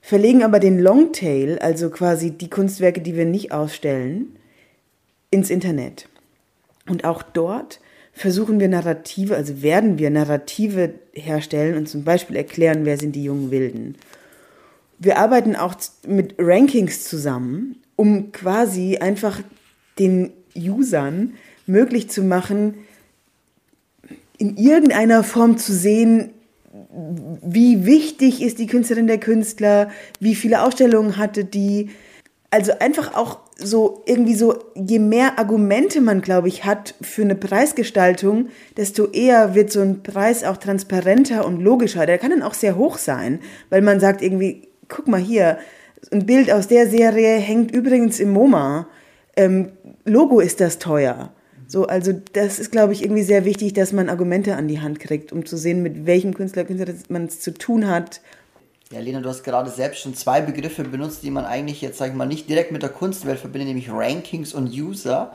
verlegen 0.00 0.42
aber 0.42 0.58
den 0.58 0.78
Longtail, 0.78 1.58
also 1.60 1.90
quasi 1.90 2.32
die 2.32 2.50
Kunstwerke, 2.50 3.00
die 3.00 3.16
wir 3.16 3.24
nicht 3.24 3.52
ausstellen, 3.52 4.36
ins 5.30 5.48
Internet. 5.48 6.08
Und 6.88 7.04
auch 7.04 7.22
dort 7.22 7.80
versuchen 8.22 8.60
wir 8.60 8.68
Narrative, 8.68 9.34
also 9.34 9.62
werden 9.62 9.98
wir 9.98 10.08
Narrative 10.08 10.94
herstellen 11.12 11.76
und 11.76 11.88
zum 11.88 12.04
Beispiel 12.04 12.36
erklären, 12.36 12.84
wer 12.84 12.96
sind 12.96 13.16
die 13.16 13.24
jungen 13.24 13.50
Wilden. 13.50 13.96
Wir 15.00 15.18
arbeiten 15.18 15.56
auch 15.56 15.74
mit 16.06 16.36
Rankings 16.38 17.02
zusammen, 17.02 17.82
um 17.96 18.30
quasi 18.30 18.98
einfach 18.98 19.40
den 19.98 20.30
Usern 20.56 21.34
möglich 21.66 22.10
zu 22.10 22.22
machen, 22.22 22.74
in 24.38 24.56
irgendeiner 24.56 25.24
Form 25.24 25.58
zu 25.58 25.72
sehen, 25.72 26.30
wie 27.42 27.86
wichtig 27.86 28.40
ist 28.40 28.60
die 28.60 28.68
Künstlerin 28.68 29.08
der 29.08 29.18
Künstler, 29.18 29.90
wie 30.20 30.36
viele 30.36 30.62
Ausstellungen 30.62 31.16
hatte 31.16 31.44
die. 31.44 31.90
Also 32.50 32.70
einfach 32.78 33.16
auch 33.16 33.40
so 33.64 34.02
irgendwie 34.06 34.34
so, 34.34 34.58
je 34.74 34.98
mehr 34.98 35.38
Argumente 35.38 36.00
man, 36.00 36.20
glaube 36.20 36.48
ich, 36.48 36.64
hat 36.64 36.94
für 37.00 37.22
eine 37.22 37.34
Preisgestaltung, 37.34 38.48
desto 38.76 39.08
eher 39.08 39.54
wird 39.54 39.72
so 39.72 39.80
ein 39.80 40.02
Preis 40.02 40.44
auch 40.44 40.56
transparenter 40.56 41.46
und 41.46 41.60
logischer. 41.60 42.06
Der 42.06 42.18
kann 42.18 42.30
dann 42.30 42.42
auch 42.42 42.54
sehr 42.54 42.76
hoch 42.76 42.98
sein, 42.98 43.40
weil 43.70 43.82
man 43.82 44.00
sagt 44.00 44.22
irgendwie, 44.22 44.68
guck 44.88 45.08
mal 45.08 45.20
hier, 45.20 45.58
ein 46.10 46.26
Bild 46.26 46.50
aus 46.50 46.68
der 46.68 46.88
Serie 46.88 47.36
hängt 47.36 47.70
übrigens 47.70 48.20
im 48.20 48.32
MoMA. 48.32 48.88
Ähm, 49.36 49.70
Logo 50.04 50.40
ist 50.40 50.60
das 50.60 50.78
teuer. 50.78 51.32
So, 51.66 51.86
also 51.86 52.12
das 52.34 52.58
ist, 52.58 52.70
glaube 52.70 52.92
ich, 52.92 53.02
irgendwie 53.02 53.22
sehr 53.22 53.44
wichtig, 53.44 53.72
dass 53.72 53.92
man 53.92 54.10
Argumente 54.10 54.56
an 54.56 54.68
die 54.68 54.80
Hand 54.80 55.00
kriegt, 55.00 55.32
um 55.32 55.46
zu 55.46 55.56
sehen, 55.56 55.82
mit 55.82 56.04
welchem 56.04 56.34
Künstler, 56.34 56.64
Künstler 56.64 56.92
man 57.08 57.24
es 57.26 57.40
zu 57.40 57.54
tun 57.54 57.88
hat 57.88 58.20
ja, 58.92 59.00
Lena, 59.00 59.20
du 59.20 59.28
hast 59.28 59.42
gerade 59.42 59.70
selbst 59.70 60.02
schon 60.02 60.14
zwei 60.14 60.42
Begriffe 60.42 60.84
benutzt, 60.84 61.22
die 61.22 61.30
man 61.30 61.46
eigentlich 61.46 61.80
jetzt, 61.80 61.98
sag 61.98 62.10
ich 62.10 62.14
mal, 62.14 62.26
nicht 62.26 62.48
direkt 62.48 62.72
mit 62.72 62.82
der 62.82 62.90
Kunstwelt 62.90 63.38
verbindet, 63.38 63.68
nämlich 63.68 63.90
Rankings 63.90 64.52
und 64.52 64.68
User. 64.68 65.32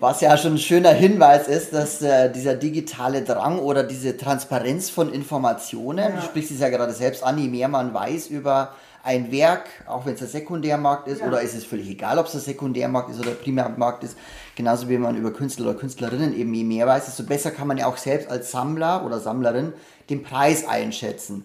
Was 0.00 0.20
ja 0.22 0.36
schon 0.36 0.54
ein 0.54 0.58
schöner 0.58 0.92
Hinweis 0.92 1.46
ist, 1.46 1.72
dass 1.72 2.02
äh, 2.02 2.32
dieser 2.32 2.54
digitale 2.54 3.22
Drang 3.22 3.58
oder 3.58 3.84
diese 3.84 4.16
Transparenz 4.16 4.90
von 4.90 5.12
Informationen, 5.12 5.98
ja. 5.98 6.10
du 6.10 6.22
sprichst 6.22 6.50
es 6.50 6.60
ja 6.60 6.68
gerade 6.68 6.92
selbst 6.92 7.22
an, 7.22 7.38
je 7.38 7.48
mehr 7.48 7.68
man 7.68 7.94
weiß 7.94 8.28
über 8.28 8.74
ein 9.04 9.30
Werk, 9.30 9.68
auch 9.86 10.04
wenn 10.04 10.14
es 10.14 10.18
der 10.18 10.28
Sekundärmarkt 10.28 11.06
ist, 11.06 11.20
ja. 11.20 11.28
oder 11.28 11.42
ist 11.42 11.54
es 11.54 11.64
völlig 11.64 11.88
egal, 11.88 12.18
ob 12.18 12.26
es 12.26 12.32
der 12.32 12.40
Sekundärmarkt 12.40 13.10
ist 13.10 13.20
oder 13.20 13.30
der 13.30 13.36
Primärmarkt 13.36 14.02
ist, 14.02 14.16
genauso 14.56 14.88
wie 14.88 14.98
man 14.98 15.16
über 15.16 15.32
Künstler 15.32 15.66
oder 15.66 15.78
Künstlerinnen 15.78 16.36
eben 16.36 16.52
je 16.52 16.64
mehr 16.64 16.86
weiß, 16.86 17.04
desto 17.04 17.22
besser 17.22 17.50
kann 17.50 17.68
man 17.68 17.78
ja 17.78 17.86
auch 17.86 17.98
selbst 17.98 18.30
als 18.30 18.50
Sammler 18.50 19.04
oder 19.04 19.20
Sammlerin 19.20 19.74
den 20.10 20.22
Preis 20.22 20.66
einschätzen 20.66 21.44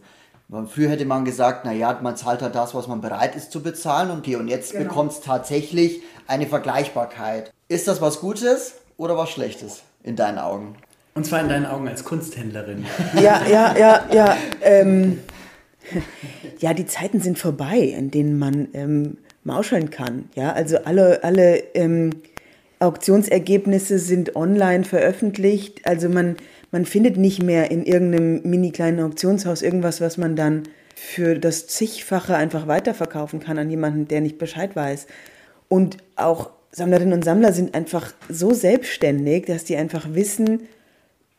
Früher 0.68 0.90
hätte 0.90 1.06
man 1.06 1.26
gesagt, 1.26 1.66
naja, 1.66 2.00
man 2.02 2.16
zahlt 2.16 2.42
halt 2.42 2.56
das, 2.56 2.76
was 2.76 2.88
man 2.88 3.02
bereit 3.02 3.36
ist 3.36 3.52
zu 3.52 3.62
bezahlen 3.62 4.12
und 4.12 4.28
und 4.28 4.48
jetzt 4.48 4.72
genau. 4.72 4.86
bekommt 4.86 5.12
es 5.12 5.22
tatsächlich 5.22 6.02
eine 6.28 6.48
Vergleichbarkeit. 6.48 7.52
Ist 7.68 7.88
das 7.88 8.02
was 8.02 8.20
Gutes 8.20 8.76
oder 8.98 9.18
was 9.18 9.30
Schlechtes 9.30 9.84
in 10.04 10.16
deinen 10.16 10.38
Augen? 10.38 10.76
Und 11.16 11.26
zwar 11.26 11.42
in 11.42 11.50
deinen 11.50 11.66
Augen 11.66 11.88
als 11.88 12.04
Kunsthändlerin. 12.04 12.86
Ja, 13.16 13.42
ja, 13.48 13.76
ja, 13.78 14.06
ja. 14.12 14.38
Ähm, 14.62 15.20
ja, 16.60 16.74
die 16.74 16.86
Zeiten 16.86 17.20
sind 17.22 17.38
vorbei, 17.38 17.78
in 17.78 18.10
denen 18.10 18.40
man 18.40 18.70
ähm, 18.74 19.18
mauscheln 19.44 19.92
kann. 19.92 20.30
Ja, 20.36 20.54
also 20.54 20.78
alle, 20.86 21.24
alle 21.24 21.58
ähm, 21.76 22.12
Auktionsergebnisse 22.80 24.00
sind 24.00 24.36
online 24.36 24.84
veröffentlicht. 24.84 25.82
Also 25.86 26.10
man, 26.10 26.38
man 26.74 26.86
findet 26.86 27.18
nicht 27.18 27.42
mehr 27.42 27.70
in 27.70 27.86
irgendeinem 27.86 28.42
mini 28.44 28.72
kleinen 28.72 29.00
Auktionshaus 29.00 29.62
irgendwas, 29.62 30.02
was 30.02 30.18
man 30.18 30.36
dann 30.36 30.64
für 30.96 31.38
das 31.38 31.68
zigfache 31.68 32.36
einfach 32.36 32.68
weiterverkaufen 32.68 33.40
kann 33.40 33.60
an 33.60 33.70
jemanden, 33.70 34.08
der 34.08 34.22
nicht 34.22 34.40
Bescheid 34.40 34.76
weiß. 34.76 35.06
Und 35.70 35.98
auch 36.16 36.50
Sammlerinnen 36.72 37.14
und 37.14 37.24
Sammler 37.24 37.54
sind 37.54 37.76
einfach 37.76 38.12
so 38.28 38.54
selbstständig, 38.54 39.46
dass 39.46 39.66
die 39.66 39.78
einfach 39.78 40.16
wissen, 40.16 40.62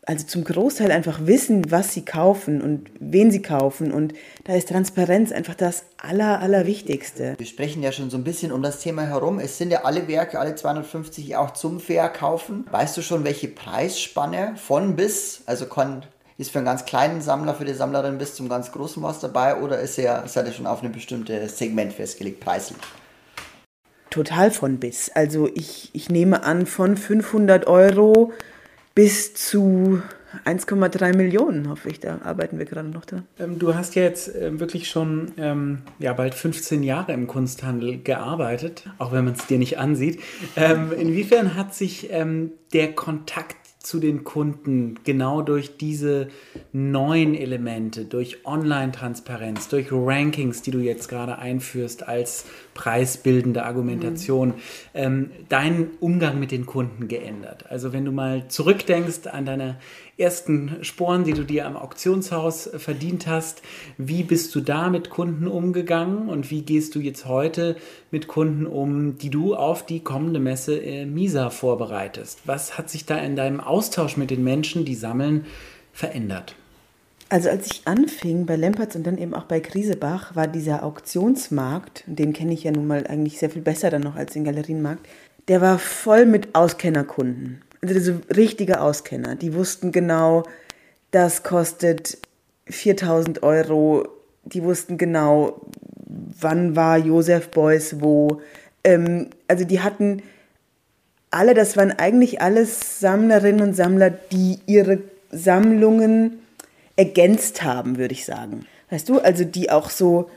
also 0.06 0.26
zum 0.26 0.44
Großteil 0.44 0.90
einfach 0.90 1.26
wissen, 1.26 1.70
was 1.70 1.94
sie 1.94 2.04
kaufen 2.04 2.60
und 2.60 2.90
wen 3.00 3.30
sie 3.30 3.42
kaufen. 3.42 3.92
Und 3.92 4.12
da 4.44 4.54
ist 4.54 4.68
Transparenz 4.68 5.32
einfach 5.32 5.54
das 5.54 5.84
Aller, 5.96 6.40
Allerwichtigste. 6.40 7.34
Wir 7.38 7.46
sprechen 7.46 7.82
ja 7.82 7.92
schon 7.92 8.10
so 8.10 8.18
ein 8.18 8.24
bisschen 8.24 8.52
um 8.52 8.62
das 8.62 8.80
Thema 8.80 9.02
herum. 9.02 9.38
Es 9.38 9.58
sind 9.58 9.70
ja 9.70 9.84
alle 9.84 10.06
Werke, 10.08 10.38
alle 10.38 10.54
250 10.54 11.36
auch 11.36 11.52
zum 11.52 11.80
Verkaufen. 11.80 12.66
Weißt 12.70 12.96
du 12.96 13.02
schon, 13.02 13.24
welche 13.24 13.48
Preisspanne 13.48 14.54
von 14.56 14.96
bis, 14.96 15.42
also 15.46 15.66
kann, 15.66 16.04
ist 16.36 16.50
für 16.50 16.58
einen 16.58 16.66
ganz 16.66 16.84
kleinen 16.84 17.20
Sammler, 17.20 17.54
für 17.54 17.64
die 17.64 17.74
Sammlerin 17.74 18.18
bis 18.18 18.34
zum 18.34 18.48
ganz 18.48 18.72
großen 18.72 19.02
was 19.02 19.20
dabei 19.20 19.60
oder 19.60 19.78
ist 19.78 19.98
er, 19.98 20.26
seid 20.26 20.46
ihr 20.46 20.52
schon 20.52 20.66
auf 20.66 20.82
ein 20.82 20.92
bestimmtes 20.92 21.56
Segment 21.58 21.92
festgelegt, 21.92 22.40
preislich? 22.40 22.78
Total 24.10 24.50
von 24.50 24.78
bis. 24.78 25.10
Also 25.14 25.48
ich, 25.54 25.90
ich 25.92 26.08
nehme 26.08 26.44
an, 26.44 26.66
von 26.66 26.96
500 26.96 27.66
Euro 27.66 28.32
bis 28.94 29.34
zu 29.34 30.02
1,3 30.44 31.16
Millionen, 31.16 31.68
hoffe 31.68 31.88
ich. 31.88 32.00
Da 32.00 32.20
arbeiten 32.22 32.58
wir 32.58 32.64
gerade 32.64 32.88
noch 32.88 33.04
dran. 33.04 33.26
Ähm, 33.38 33.58
du 33.58 33.74
hast 33.74 33.94
jetzt 33.94 34.34
äh, 34.34 34.58
wirklich 34.58 34.88
schon 34.88 35.32
ähm, 35.36 35.82
ja, 35.98 36.12
bald 36.12 36.34
15 36.34 36.82
Jahre 36.82 37.12
im 37.12 37.26
Kunsthandel 37.26 38.02
gearbeitet, 38.02 38.84
auch 38.98 39.12
wenn 39.12 39.24
man 39.24 39.34
es 39.34 39.46
dir 39.46 39.58
nicht 39.58 39.78
ansieht. 39.78 40.20
Ähm, 40.56 40.92
inwiefern 40.92 41.54
hat 41.54 41.74
sich 41.74 42.08
ähm, 42.10 42.52
der 42.72 42.92
Kontakt 42.92 43.56
zu 43.84 44.00
den 44.00 44.24
Kunden 44.24 44.98
genau 45.04 45.42
durch 45.42 45.76
diese 45.76 46.28
neuen 46.72 47.34
Elemente, 47.34 48.06
durch 48.06 48.44
Online-Transparenz, 48.44 49.68
durch 49.68 49.88
Rankings, 49.92 50.62
die 50.62 50.70
du 50.70 50.78
jetzt 50.78 51.08
gerade 51.08 51.38
einführst 51.38 52.08
als 52.08 52.46
preisbildende 52.72 53.64
Argumentation, 53.64 54.48
mhm. 54.48 54.54
ähm, 54.94 55.30
deinen 55.48 55.90
Umgang 56.00 56.40
mit 56.40 56.50
den 56.50 56.64
Kunden 56.64 57.08
geändert? 57.08 57.66
Also 57.68 57.92
wenn 57.92 58.04
du 58.04 58.12
mal 58.12 58.48
zurückdenkst 58.48 59.26
an 59.30 59.44
deine 59.44 59.76
ersten 60.16 60.78
Sporen, 60.82 61.24
die 61.24 61.32
du 61.32 61.44
dir 61.44 61.66
am 61.66 61.76
Auktionshaus 61.76 62.70
verdient 62.76 63.26
hast, 63.26 63.62
wie 63.98 64.22
bist 64.22 64.54
du 64.54 64.60
da 64.60 64.88
mit 64.88 65.10
Kunden 65.10 65.46
umgegangen 65.46 66.28
und 66.28 66.50
wie 66.50 66.62
gehst 66.62 66.94
du 66.94 67.00
jetzt 67.00 67.26
heute 67.26 67.76
mit 68.10 68.28
Kunden 68.28 68.66
um, 68.66 69.18
die 69.18 69.30
du 69.30 69.54
auf 69.54 69.84
die 69.84 70.00
kommende 70.00 70.40
Messe 70.40 70.78
äh, 70.78 71.04
MISA 71.04 71.50
vorbereitest? 71.50 72.40
Was 72.44 72.78
hat 72.78 72.90
sich 72.90 73.06
da 73.06 73.18
in 73.18 73.36
deinem 73.36 73.60
Austausch 73.60 74.16
mit 74.16 74.30
den 74.30 74.44
Menschen, 74.44 74.84
die 74.84 74.94
sammeln, 74.94 75.46
verändert? 75.92 76.54
Also 77.28 77.48
als 77.48 77.66
ich 77.66 77.82
anfing 77.86 78.46
bei 78.46 78.54
Lempertz 78.54 78.94
und 78.94 79.04
dann 79.04 79.18
eben 79.18 79.34
auch 79.34 79.44
bei 79.44 79.58
Krisebach, 79.58 80.36
war 80.36 80.46
dieser 80.46 80.84
Auktionsmarkt, 80.84 82.04
den 82.06 82.32
kenne 82.32 82.52
ich 82.52 82.62
ja 82.62 82.70
nun 82.70 82.86
mal 82.86 83.06
eigentlich 83.06 83.38
sehr 83.38 83.50
viel 83.50 83.62
besser 83.62 83.90
dann 83.90 84.02
noch 84.02 84.14
als 84.14 84.34
den 84.34 84.44
Galerienmarkt, 84.44 85.08
der 85.48 85.60
war 85.60 85.78
voll 85.78 86.26
mit 86.26 86.54
Auskennerkunden. 86.54 87.63
Also 87.84 87.92
diese 87.92 88.20
richtige 88.34 88.80
Auskenner, 88.80 89.36
die 89.36 89.52
wussten 89.52 89.92
genau, 89.92 90.44
das 91.10 91.42
kostet 91.42 92.16
4000 92.64 93.42
Euro, 93.42 94.08
die 94.44 94.62
wussten 94.62 94.96
genau, 94.96 95.60
wann 96.06 96.76
war 96.76 96.96
Josef 96.96 97.50
Beuys 97.50 98.00
wo. 98.00 98.40
Ähm, 98.84 99.28
also 99.48 99.66
die 99.66 99.80
hatten 99.80 100.22
alle, 101.30 101.52
das 101.52 101.76
waren 101.76 101.92
eigentlich 101.92 102.40
alles 102.40 103.00
Sammlerinnen 103.00 103.60
und 103.60 103.76
Sammler, 103.76 104.08
die 104.08 104.60
ihre 104.64 105.00
Sammlungen 105.30 106.38
ergänzt 106.96 107.64
haben, 107.64 107.98
würde 107.98 108.14
ich 108.14 108.24
sagen. 108.24 108.64
Weißt 108.88 109.10
du, 109.10 109.18
also 109.18 109.44
die 109.44 109.70
auch 109.70 109.90
so, 109.90 110.30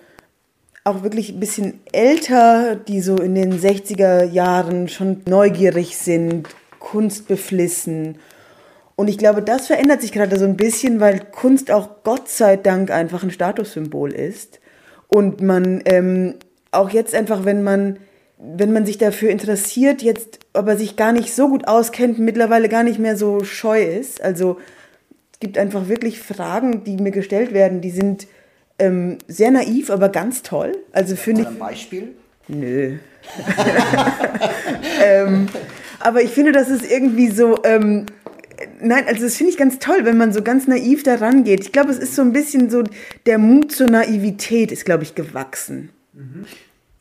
auch 0.84 1.02
wirklich 1.02 1.30
ein 1.30 1.40
bisschen 1.40 1.80
älter, 1.94 2.76
die 2.76 3.00
so 3.00 3.16
in 3.16 3.36
den 3.36 3.58
60er 3.58 4.26
Jahren 4.26 4.90
schon 4.90 5.22
neugierig 5.30 5.98
sind, 5.98 6.50
Kunst 6.80 7.28
beflissen. 7.28 8.18
Und 8.96 9.08
ich 9.08 9.18
glaube, 9.18 9.44
das 9.44 9.68
verändert 9.68 10.02
sich 10.02 10.12
gerade 10.12 10.40
so 10.40 10.46
ein 10.46 10.58
bisschen, 10.58 11.00
weil 11.00 11.20
Kunst 11.20 11.72
auch 11.72 12.04
Gott 12.04 12.30
sei 12.30 12.58
Dank 12.58 12.90
einfach 12.90 13.24
ein 13.24 13.32
Statussymbol 13.32 14.12
ist. 14.12 14.60
Und 15.08 15.42
man 15.42 15.82
ähm, 15.86 16.36
auch 16.72 16.90
jetzt 16.90 17.14
einfach, 17.14 17.46
wenn 17.46 17.64
man, 17.64 17.98
wenn 18.38 18.74
man 18.74 18.86
sich 18.86 18.98
dafür 18.98 19.30
interessiert, 19.30 20.02
jetzt 20.02 20.40
aber 20.54 20.78
sich 20.78 20.96
gar 20.96 21.12
nicht 21.12 21.34
so 21.34 21.48
gut 21.48 21.68
auskennt, 21.68 22.20
mittlerweile 22.20 22.70
gar 22.70 22.84
nicht 22.84 23.00
mehr 23.00 23.16
so 23.16 23.44
scheu 23.44 23.84
ist. 23.84 24.22
Also 24.22 24.58
es 25.34 25.40
gibt 25.40 25.58
einfach 25.58 25.88
wirklich 25.88 26.20
Fragen, 26.20 26.84
die 26.84 26.98
mir 26.98 27.12
gestellt 27.12 27.54
werden, 27.54 27.82
die 27.82 27.92
sind 27.92 28.28
ähm, 28.80 29.20
sehr 29.28 29.52
naiv, 29.52 29.90
aber 29.90 30.10
ganz 30.10 30.42
toll. 30.42 30.76
Also 30.92 31.16
finde 31.16 31.44
ich. 31.44 31.48
Ein 31.48 31.60
Beispiel? 31.60 32.10
Nö. 32.48 32.98
ähm, 35.04 35.48
aber 36.08 36.22
ich 36.22 36.32
finde, 36.32 36.54
das 36.54 36.70
ist 36.70 36.90
irgendwie 36.90 37.30
so. 37.30 37.60
Ähm, 37.64 38.06
nein, 38.82 39.04
also 39.08 39.24
das 39.24 39.36
finde 39.36 39.52
ich 39.52 39.58
ganz 39.58 39.78
toll, 39.80 40.00
wenn 40.04 40.18
man 40.18 40.32
so 40.32 40.42
ganz 40.42 40.68
naiv 40.68 41.04
daran 41.04 41.44
geht. 41.44 41.60
Ich 41.62 41.72
glaube, 41.72 41.92
es 41.92 42.00
ist 42.00 42.16
so 42.16 42.22
ein 42.22 42.32
bisschen 42.32 42.70
so, 42.70 42.84
der 43.26 43.38
Mut 43.38 43.72
zur 43.72 43.88
Naivität 43.88 44.72
ist, 44.72 44.86
glaube 44.86 45.04
ich, 45.04 45.16
gewachsen. 45.16 45.90
Mhm 46.14 46.46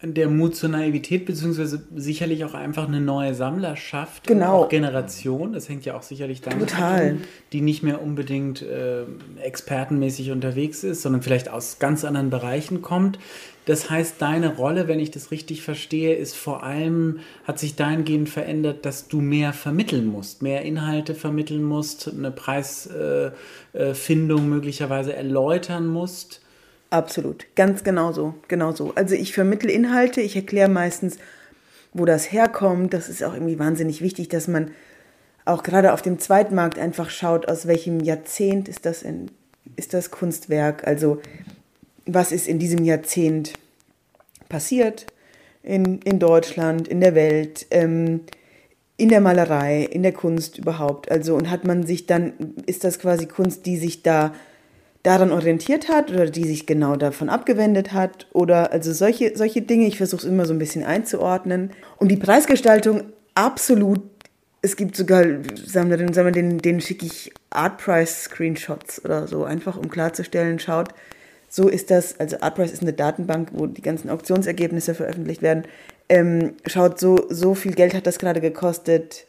der 0.03 0.29
Mut 0.29 0.55
zur 0.55 0.69
Naivität, 0.69 1.25
beziehungsweise 1.25 1.83
sicherlich 1.95 2.45
auch 2.45 2.55
einfach 2.55 2.87
eine 2.87 3.01
neue 3.01 3.35
Sammlerschaft, 3.35 4.27
genau. 4.27 4.65
auch 4.65 4.69
Generation, 4.69 5.55
das 5.55 5.69
hängt 5.69 5.85
ja 5.87 5.97
auch 5.97 6.03
sicherlich 6.03 6.43
damit. 6.43 6.71
Tun, 6.71 7.23
die 7.53 7.63
nicht 7.63 7.83
mehr 7.83 8.03
unbedingt 8.03 8.61
äh, 8.63 9.05
expertenmäßig 9.43 10.33
unterwegs 10.33 10.85
ist, 10.85 11.03
sondern 11.03 11.23
vielleicht 11.23 11.49
aus 11.49 11.79
ganz 11.79 12.05
anderen 12.05 12.29
Bereichen 12.29 12.83
kommt. 12.83 13.19
Das 13.67 13.91
heißt, 13.91 14.15
deine 14.21 14.57
Rolle, 14.57 14.89
wenn 14.89 15.01
ich 15.01 15.11
das 15.11 15.31
richtig 15.31 15.63
verstehe, 15.63 16.15
ist 16.15 16.35
vor 16.37 16.63
allem, 16.63 17.19
hat 17.45 17.59
sich 17.59 17.77
dahingehend 17.77 18.29
verändert, 18.29 18.87
dass 18.87 19.09
du 19.09 19.21
mehr 19.21 19.53
vermitteln 19.53 20.07
musst, 20.07 20.41
mehr 20.41 20.63
Inhalte 20.63 21.15
vermitteln 21.15 21.63
musst, 21.63 22.09
eine 22.09 22.31
Preisfindung 22.31 23.35
äh, 23.75 24.45
äh, 24.45 24.49
möglicherweise 24.49 25.15
erläutern 25.15 25.87
musst 25.87 26.41
Absolut, 26.91 27.47
ganz 27.57 27.83
genau 27.83 28.13
so, 28.13 28.35
genau 28.49 28.73
so. 28.73 28.93
Also 28.95 29.15
ich 29.15 29.35
vermittle 29.35 29.73
Inhalte, 29.73 30.21
ich 30.21 30.37
erkläre 30.37 30.71
meistens, 30.71 31.19
wo 31.93 32.05
das 32.05 32.31
herkommt. 32.31 32.95
Das 32.95 33.09
ist 33.09 33.25
auch 33.25 33.35
irgendwie 33.35 33.59
wahnsinnig 33.59 34.03
wichtig, 34.03 34.29
dass 34.29 34.47
man 34.47 34.71
auch 35.45 35.63
gerade 35.63 35.93
auf 35.93 36.03
dem 36.03 36.19
Zweitmarkt 36.19 36.79
einfach 36.79 37.11
schaut, 37.11 37.49
aus 37.49 37.67
welchem 37.67 38.01
Jahrzehnt 38.01 38.69
ist 38.69 38.87
das, 38.87 39.03
in, 39.03 39.31
ist 39.75 39.95
das 39.95 40.11
Kunstwerk. 40.11 40.87
Also 40.87 41.21
was 42.07 42.33
ist 42.33 42.49
in 42.49 42.59
diesem 42.59 42.85
Jahrzehnt 42.85 43.53
passiert 44.49 45.07
in, 45.63 45.99
in 46.03 46.19
Deutschland, 46.19 46.89
in 46.89 47.01
der 47.01 47.15
Welt, 47.15 47.67
ähm, 47.71 48.21
in 48.97 49.09
der 49.11 49.21
Malerei, 49.21 49.83
in 49.85 50.03
der 50.03 50.13
Kunst 50.13 50.59
überhaupt. 50.59 51.11
Also 51.11 51.35
und 51.35 51.51
hat 51.51 51.65
man 51.65 51.85
sich 51.85 52.07
dann, 52.07 52.33
ist 52.67 52.85
das 52.85 52.99
quasi 52.99 53.27
Kunst, 53.27 53.67
die 53.67 53.77
sich 53.77 54.03
da 54.03 54.33
daran 55.03 55.31
orientiert 55.31 55.89
hat 55.89 56.11
oder 56.11 56.27
die 56.27 56.45
sich 56.45 56.67
genau 56.67 56.97
davon 56.97 57.29
abgewendet 57.29 57.93
hat 57.93 58.27
oder 58.33 58.73
also 58.73 58.93
solche, 58.93 59.37
solche 59.37 59.63
Dinge. 59.63 59.87
Ich 59.87 59.99
versuche 59.99 60.23
es 60.23 60.27
immer 60.27 60.47
so 60.47 60.55
ein 60.55 60.59
bisschen 60.59 60.83
einzuordnen. 60.83 61.71
Und 61.99 62.09
die 62.09 62.17
Preisgestaltung 62.17 63.03
absolut. 63.35 64.03
Es 64.63 64.75
gibt 64.75 64.97
sogar 64.97 65.25
Sammlerinnen 65.65 66.09
und 66.09 66.15
Sammler, 66.15 66.33
denen, 66.33 66.59
denen 66.59 66.81
schicke 66.81 67.07
ich 67.07 67.33
Art 67.51 67.79
Price 67.79 68.25
Screenshots 68.25 69.05
oder 69.05 69.29
so, 69.29 69.45
einfach 69.45 69.77
um 69.77 69.89
klarzustellen, 69.89 70.59
schaut, 70.59 70.89
so 71.57 71.69
ist 71.69 71.91
das, 71.91 72.21
also 72.21 72.37
Artprice 72.41 72.71
ist 72.71 72.83
eine 72.83 72.93
Datenbank, 72.93 73.49
wo 73.53 73.65
die 73.67 73.81
ganzen 73.81 74.11
Auktionsergebnisse 74.11 74.95
veröffentlicht 74.95 75.41
werden. 75.41 75.65
Ähm, 76.11 76.53
schaut, 76.67 77.01
so, 77.01 77.27
so 77.31 77.55
viel 77.55 77.73
Geld 77.73 77.95
hat 77.95 78.07
das 78.07 78.19
gerade 78.19 78.43
gekostet. 78.43 79.25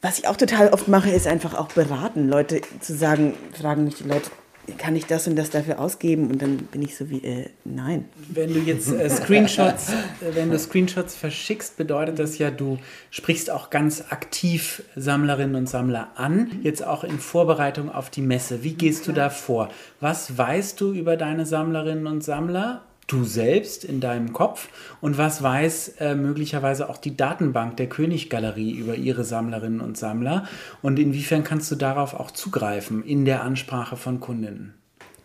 Was 0.00 0.20
ich 0.20 0.28
auch 0.28 0.36
total 0.36 0.68
oft 0.68 0.86
mache, 0.86 1.10
ist 1.10 1.26
einfach 1.26 1.54
auch 1.54 1.66
beraten, 1.72 2.28
Leute 2.28 2.60
zu 2.78 2.94
sagen, 2.94 3.34
fragen 3.60 3.82
mich 3.82 3.96
die 3.96 4.04
Leute, 4.04 4.30
kann 4.78 4.94
ich 4.94 5.06
das 5.06 5.26
und 5.26 5.36
das 5.36 5.50
dafür 5.50 5.80
ausgeben? 5.80 6.30
Und 6.30 6.40
dann 6.40 6.56
bin 6.56 6.82
ich 6.82 6.96
so 6.96 7.10
wie, 7.10 7.24
äh, 7.24 7.50
nein. 7.64 8.06
Wenn 8.28 8.54
du 8.54 8.60
jetzt 8.60 8.92
äh, 8.92 9.10
Screenshots, 9.10 9.90
äh, 9.90 10.34
wenn 10.34 10.50
du 10.50 10.58
Screenshots 10.58 11.14
verschickst, 11.14 11.76
bedeutet 11.76 12.18
das 12.18 12.38
ja, 12.38 12.50
du 12.50 12.78
sprichst 13.10 13.50
auch 13.50 13.70
ganz 13.70 14.04
aktiv 14.10 14.82
Sammlerinnen 14.94 15.56
und 15.56 15.68
Sammler 15.68 16.12
an, 16.14 16.60
jetzt 16.62 16.84
auch 16.84 17.02
in 17.02 17.18
Vorbereitung 17.18 17.90
auf 17.90 18.10
die 18.10 18.22
Messe. 18.22 18.62
Wie 18.62 18.74
gehst 18.74 19.08
du 19.08 19.12
da 19.12 19.30
vor? 19.30 19.68
Was 20.00 20.38
weißt 20.38 20.80
du 20.80 20.92
über 20.92 21.16
deine 21.16 21.44
Sammlerinnen 21.44 22.06
und 22.06 22.22
Sammler? 22.22 22.82
Du 23.12 23.24
selbst 23.24 23.84
in 23.84 24.00
deinem 24.00 24.32
Kopf 24.32 24.68
und 25.00 25.18
was 25.18 25.42
weiß 25.42 25.94
äh, 26.00 26.14
möglicherweise 26.14 26.88
auch 26.88 26.96
die 26.96 27.16
Datenbank 27.16 27.76
der 27.76 27.88
Königgalerie 27.88 28.72
über 28.72 28.94
ihre 28.94 29.24
Sammlerinnen 29.24 29.80
und 29.80 29.96
Sammler 29.96 30.46
und 30.80 30.98
inwiefern 30.98 31.44
kannst 31.44 31.70
du 31.70 31.76
darauf 31.76 32.14
auch 32.14 32.30
zugreifen 32.30 33.04
in 33.04 33.24
der 33.24 33.42
Ansprache 33.42 33.96
von 33.96 34.20
Kundinnen? 34.20 34.74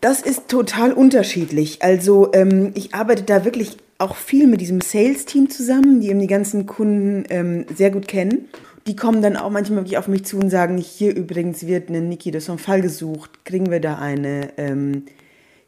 Das 0.00 0.22
ist 0.22 0.48
total 0.48 0.92
unterschiedlich. 0.92 1.82
Also 1.82 2.30
ähm, 2.32 2.70
ich 2.74 2.94
arbeite 2.94 3.24
da 3.24 3.44
wirklich 3.44 3.78
auch 3.98 4.14
viel 4.14 4.46
mit 4.46 4.60
diesem 4.60 4.80
Sales-Team 4.80 5.50
zusammen, 5.50 6.00
die 6.00 6.08
eben 6.08 6.20
die 6.20 6.28
ganzen 6.28 6.66
Kunden 6.66 7.24
ähm, 7.30 7.66
sehr 7.74 7.90
gut 7.90 8.06
kennen. 8.06 8.48
Die 8.86 8.94
kommen 8.94 9.22
dann 9.22 9.36
auch 9.36 9.50
manchmal 9.50 9.80
wirklich 9.80 9.98
auf 9.98 10.06
mich 10.06 10.24
zu 10.24 10.38
und 10.38 10.50
sagen, 10.50 10.78
hier 10.78 11.14
übrigens 11.14 11.66
wird 11.66 11.88
eine 11.88 12.00
Niki 12.00 12.30
de 12.30 12.40
Fall 12.40 12.80
gesucht, 12.80 13.44
kriegen 13.44 13.70
wir 13.70 13.80
da 13.80 13.98
eine? 13.98 14.56
Ähm, 14.56 15.04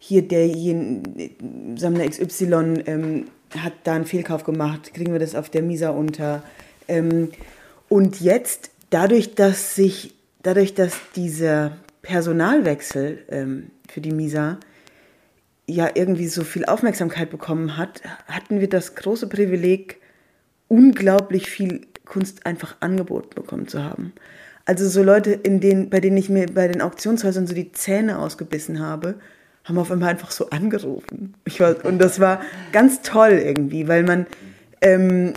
hier 0.03 0.23
der 0.23 0.49
Sammler 1.77 2.09
XY 2.09 2.83
ähm, 2.87 3.27
hat 3.57 3.75
da 3.85 3.95
einen 3.95 4.07
Fehlkauf 4.07 4.45
gemacht, 4.45 4.95
kriegen 4.95 5.13
wir 5.13 5.21
das 5.21 5.35
auf 5.35 5.51
der 5.51 5.63
Misa 5.63 5.91
unter. 5.91 6.43
Ähm, 6.89 7.31
und 7.89 8.21
jetzt, 8.21 8.71
dadurch, 8.89 9.35
dass 9.35 9.75
sich, 9.75 10.15
dadurch, 10.43 10.75
dass 10.75 10.95
dieser 11.15 11.77
Personalwechsel 12.03 13.19
ähm, 13.29 13.71
für 13.89 14.01
die 14.01 14.11
Misa 14.11 14.59
ja 15.67 15.91
irgendwie 15.95 16.29
so 16.29 16.45
viel 16.45 16.65
Aufmerksamkeit 16.65 17.31
bekommen 17.31 17.77
hat, 17.77 18.01
hatten 18.27 18.59
wir 18.59 18.69
das 18.71 18.95
große 18.95 19.29
Privileg, 19.29 20.01
unglaublich 20.67 21.51
viel 21.51 21.87
Kunst 22.07 22.47
einfach 22.47 22.77
angeboten 22.81 23.35
bekommen 23.35 23.69
zu 23.69 23.85
haben. 23.85 24.15
Also 24.65 24.89
so 24.89 25.03
Leute, 25.03 25.33
in 25.33 25.61
denen, 25.61 25.91
bei 25.91 26.01
denen 26.01 26.17
ich 26.17 26.31
mir 26.31 26.47
bei 26.47 26.69
den 26.69 26.81
Auktionshäusern 26.81 27.47
so 27.47 27.55
die 27.55 27.73
Zähne 27.73 28.19
ausgebissen 28.19 28.81
habe, 28.81 29.17
haben 29.64 29.79
auf 29.79 29.90
einmal 29.90 30.11
einfach 30.11 30.31
so 30.31 30.51
angerufen. 30.51 31.35
War, 31.59 31.85
und 31.85 31.99
das 31.99 32.20
war 32.20 32.40
ganz 32.73 33.03
toll 33.03 33.33
irgendwie, 33.33 33.88
weil 33.88 34.03
man, 34.03 34.27
ähm, 34.81 35.35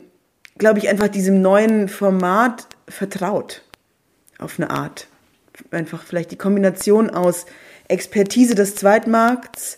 glaube 0.58 0.80
ich, 0.80 0.90
einfach 0.90 1.08
diesem 1.08 1.42
neuen 1.42 1.90
Format 1.90 2.68
vertraut. 2.88 3.62
Auf 4.40 4.60
eine 4.60 4.70
Art. 4.70 5.08
Einfach 5.72 6.04
vielleicht 6.04 6.32
die 6.32 6.38
Kombination 6.38 7.10
aus 7.10 7.46
Expertise 7.88 8.56
des 8.56 8.76
Zweitmarkts 8.76 9.78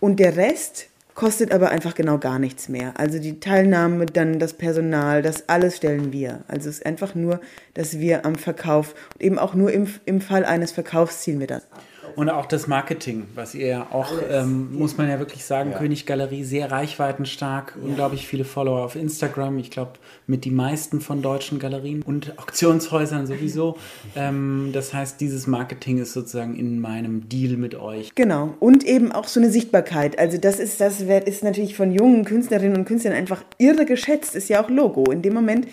Und 0.00 0.18
der 0.18 0.36
Rest 0.36 0.89
kostet 1.14 1.52
aber 1.52 1.70
einfach 1.70 1.94
genau 1.94 2.18
gar 2.18 2.38
nichts 2.38 2.68
mehr. 2.68 2.94
Also 2.96 3.18
die 3.18 3.40
Teilnahme, 3.40 4.06
dann 4.06 4.38
das 4.38 4.54
Personal, 4.54 5.22
das 5.22 5.48
alles 5.48 5.76
stellen 5.76 6.12
wir. 6.12 6.44
Also 6.48 6.68
es 6.68 6.78
ist 6.78 6.86
einfach 6.86 7.14
nur, 7.14 7.40
dass 7.74 7.98
wir 7.98 8.24
am 8.24 8.36
Verkauf, 8.36 8.94
eben 9.18 9.38
auch 9.38 9.54
nur 9.54 9.72
im, 9.72 9.88
im 10.06 10.20
Fall 10.20 10.44
eines 10.44 10.72
Verkaufs 10.72 11.22
ziehen 11.22 11.40
wir 11.40 11.46
das 11.46 11.64
ab. 11.72 11.82
Und 12.16 12.28
auch 12.28 12.46
das 12.46 12.66
Marketing, 12.66 13.26
was 13.34 13.54
ihr 13.54 13.66
ja 13.66 13.86
auch, 13.90 14.10
ähm, 14.30 14.76
muss 14.76 14.96
man 14.96 15.08
ja 15.08 15.18
wirklich 15.18 15.44
sagen, 15.44 15.72
ja. 15.72 15.78
König 15.78 16.06
Galerie 16.06 16.44
sehr 16.44 16.70
reichweitenstark, 16.70 17.74
ja. 17.76 17.88
unglaublich 17.88 18.26
viele 18.26 18.44
Follower 18.44 18.84
auf 18.84 18.96
Instagram. 18.96 19.58
Ich 19.58 19.70
glaube, 19.70 19.92
mit 20.26 20.44
die 20.44 20.50
meisten 20.50 21.00
von 21.00 21.22
deutschen 21.22 21.58
Galerien 21.58 22.02
und 22.02 22.38
Auktionshäusern 22.38 23.26
sowieso. 23.26 23.76
ähm, 24.16 24.70
das 24.72 24.92
heißt, 24.94 25.20
dieses 25.20 25.46
Marketing 25.46 25.98
ist 25.98 26.12
sozusagen 26.12 26.56
in 26.56 26.80
meinem 26.80 27.28
Deal 27.28 27.56
mit 27.56 27.74
euch. 27.74 28.14
Genau. 28.14 28.54
Und 28.60 28.84
eben 28.84 29.12
auch 29.12 29.26
so 29.26 29.40
eine 29.40 29.50
Sichtbarkeit. 29.50 30.18
Also 30.18 30.38
das 30.38 30.58
ist, 30.58 30.80
das 30.80 31.00
ist 31.00 31.44
natürlich 31.44 31.76
von 31.76 31.92
jungen 31.92 32.24
Künstlerinnen 32.24 32.76
und 32.76 32.84
Künstlern 32.84 33.14
einfach 33.14 33.44
irre 33.58 33.84
geschätzt. 33.84 34.34
Ist 34.34 34.48
ja 34.48 34.62
auch 34.62 34.68
Logo. 34.68 35.10
In 35.10 35.22
dem 35.22 35.34
Moment, 35.34 35.68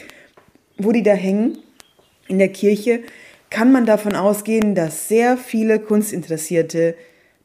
wo 0.78 0.92
die 0.92 1.04
da 1.04 1.14
hängen, 1.14 1.58
in 2.28 2.40
der 2.40 2.50
Kirche, 2.50 3.02
kann 3.50 3.72
man 3.72 3.86
davon 3.86 4.16
ausgehen, 4.16 4.76
dass 4.76 5.08
sehr 5.08 5.38
viele 5.38 5.80
Kunstinteressierte 5.80 6.96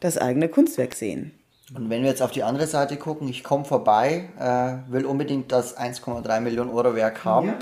das 0.01 0.19
eigene 0.19 0.49
Kunstwerk 0.49 0.95
sehen. 0.95 1.33
Und 1.75 1.89
wenn 1.89 2.03
wir 2.03 2.11
jetzt 2.11 2.23
auf 2.23 2.33
die 2.33 2.43
andere 2.43 2.67
Seite 2.67 2.97
gucken, 2.97 3.29
ich 3.29 3.43
komme 3.43 3.65
vorbei, 3.65 4.29
äh, 4.39 4.93
will 4.93 5.07
unbedingt 5.07 5.53
das 5.53 5.77
1,3 5.79 6.41
Millionen 6.41 6.71
Euro 6.71 6.95
Werk 6.95 7.25
haben, 7.25 7.49
ja. 7.49 7.59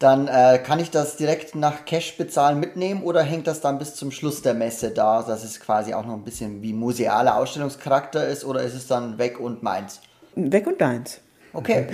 dann 0.00 0.26
äh, 0.26 0.58
kann 0.58 0.80
ich 0.80 0.90
das 0.90 1.16
direkt 1.16 1.54
nach 1.54 1.84
Cash 1.84 2.16
bezahlen 2.16 2.58
mitnehmen 2.58 3.02
oder 3.02 3.22
hängt 3.22 3.46
das 3.46 3.60
dann 3.60 3.78
bis 3.78 3.94
zum 3.94 4.10
Schluss 4.10 4.42
der 4.42 4.54
Messe 4.54 4.90
da, 4.90 5.22
dass 5.22 5.44
es 5.44 5.60
quasi 5.60 5.94
auch 5.94 6.04
noch 6.04 6.14
ein 6.14 6.24
bisschen 6.24 6.62
wie 6.62 6.72
musealer 6.72 7.36
Ausstellungscharakter 7.36 8.26
ist 8.26 8.44
oder 8.44 8.62
ist 8.62 8.74
es 8.74 8.88
dann 8.88 9.18
weg 9.18 9.38
und 9.38 9.62
meins? 9.62 10.00
Weg 10.34 10.66
und 10.66 10.80
deins. 10.80 11.20
Okay. 11.54 11.86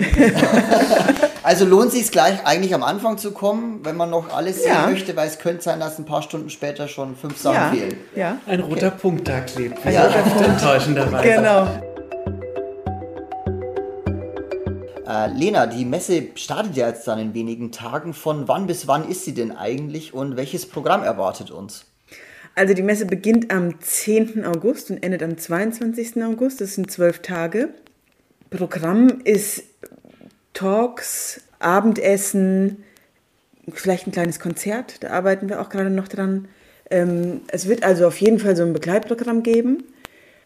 also 1.43 1.65
lohnt 1.65 1.91
sich 1.91 2.11
gleich 2.11 2.45
eigentlich 2.45 2.73
am 2.73 2.83
Anfang 2.83 3.19
zu 3.19 3.31
kommen, 3.31 3.81
wenn 3.83 3.95
man 3.95 4.09
noch 4.09 4.35
alles 4.35 4.65
ja. 4.65 4.83
sehen 4.83 4.91
möchte, 4.91 5.15
weil 5.15 5.27
es 5.27 5.37
könnte 5.37 5.61
sein, 5.61 5.79
dass 5.79 5.99
ein 5.99 6.05
paar 6.05 6.23
Stunden 6.23 6.49
später 6.49 6.87
schon 6.87 7.15
fünf 7.15 7.37
Sachen 7.37 7.55
ja. 7.55 7.69
fehlen. 7.69 7.97
Ja. 8.15 8.37
Ein 8.47 8.61
roter 8.61 8.87
okay. 8.87 8.97
Punkt 8.99 9.27
da 9.27 9.39
klebt. 9.41 9.85
Ja. 9.85 10.07
Enttäuschenderweise. 10.07 11.35
Genau. 11.35 11.67
Äh, 15.07 15.27
Lena, 15.33 15.67
die 15.67 15.85
Messe 15.85 16.27
startet 16.35 16.75
ja 16.75 16.87
jetzt 16.87 17.07
dann 17.07 17.19
in 17.19 17.33
wenigen 17.33 17.71
Tagen. 17.71 18.13
Von 18.13 18.47
wann 18.47 18.65
bis 18.65 18.87
wann 18.87 19.07
ist 19.07 19.25
sie 19.25 19.33
denn 19.33 19.51
eigentlich 19.51 20.13
und 20.13 20.37
welches 20.37 20.65
Programm 20.65 21.03
erwartet 21.03 21.51
uns? 21.51 21.85
Also 22.55 22.73
die 22.73 22.81
Messe 22.81 23.05
beginnt 23.05 23.51
am 23.51 23.79
10. 23.79 24.45
August 24.45 24.89
und 24.89 25.03
endet 25.03 25.21
am 25.23 25.37
22. 25.37 26.23
August. 26.23 26.61
Das 26.61 26.75
sind 26.75 26.89
zwölf 26.91 27.19
Tage. 27.19 27.69
Programm 28.51 29.21
ist 29.23 29.63
Talks, 30.53 31.41
Abendessen, 31.59 32.83
vielleicht 33.71 34.07
ein 34.07 34.11
kleines 34.11 34.41
Konzert, 34.41 35.01
da 35.01 35.11
arbeiten 35.11 35.47
wir 35.47 35.61
auch 35.61 35.69
gerade 35.69 35.89
noch 35.89 36.09
dran. 36.09 36.49
Ähm, 36.89 37.41
es 37.47 37.69
wird 37.69 37.83
also 37.83 38.05
auf 38.05 38.19
jeden 38.19 38.39
Fall 38.39 38.57
so 38.57 38.63
ein 38.63 38.73
Begleitprogramm 38.73 39.41
geben. 39.41 39.83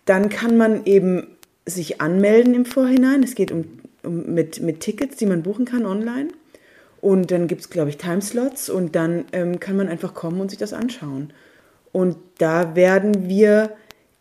Dann 0.06 0.30
kann 0.30 0.56
man 0.56 0.86
eben 0.86 1.26
sich 1.66 2.00
anmelden 2.00 2.54
im 2.54 2.66
Vorhinein. 2.66 3.24
Es 3.24 3.34
geht 3.34 3.52
um, 3.52 3.66
um 4.04 4.34
mit, 4.36 4.62
mit 4.62 4.82
Tickets, 4.82 5.18
die 5.18 5.26
man 5.26 5.42
buchen 5.42 5.66
kann 5.66 5.88
online. 5.88 6.28
Und 7.02 7.32
dann 7.32 7.48
gibt 7.48 7.62
es, 7.62 7.70
glaube 7.72 7.90
ich, 7.90 7.98
Timeslots 7.98 8.70
und 8.70 8.96
dann 8.96 9.26
ähm, 9.32 9.60
kann 9.60 9.78
man 9.78 9.88
einfach 9.88 10.14
kommen 10.14 10.40
und 10.42 10.50
sich 10.50 10.60
das 10.60 10.74
anschauen. 10.74 11.34
Und 11.92 12.18
da 12.38 12.76
werden 12.76 13.28
wir 13.28 13.72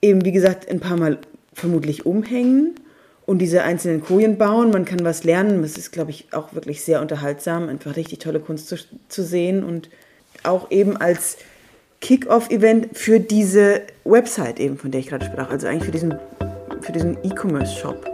eben, 0.01 0.25
wie 0.25 0.33
gesagt, 0.33 0.71
ein 0.71 0.81
paar 0.81 0.97
Mal 0.97 1.19
vermutlich 1.53 2.07
umhängen 2.07 2.77
und 3.27 3.39
diese 3.39 3.63
einzelnen 3.63 4.03
Kojen 4.03 4.37
bauen. 4.39 4.71
Man 4.71 4.85
kann 4.85 5.05
was 5.05 5.25
lernen. 5.25 5.63
Das 5.63 5.77
ist, 5.77 5.93
glaube 5.93 6.11
ich, 6.11 6.33
auch 6.33 6.55
wirklich 6.55 6.85
sehr 6.85 7.01
unterhaltsam, 7.01 7.69
einfach 7.69 7.97
richtig 7.97 8.19
tolle 8.19 8.41
Kunst 8.41 8.69
zu, 8.69 8.77
zu 9.09 9.23
sehen 9.23 9.65
und 9.65 9.89
auch 10.43 10.71
eben 10.71 10.97
als 10.97 11.39
Kick-Off-Event 12.01 12.99
für 12.99 13.19
diese 13.19 13.83
Website 14.05 14.61
eben, 14.61 14.77
von 14.77 14.91
der 14.91 15.01
ich 15.01 15.07
gerade 15.07 15.25
sprach. 15.25 15.51
Also 15.51 15.67
eigentlich 15.67 15.85
für 15.85 15.93
diesen, 15.93 16.15
für 16.83 16.93
diesen 16.93 17.17
E-Commerce-Shop. 17.25 18.05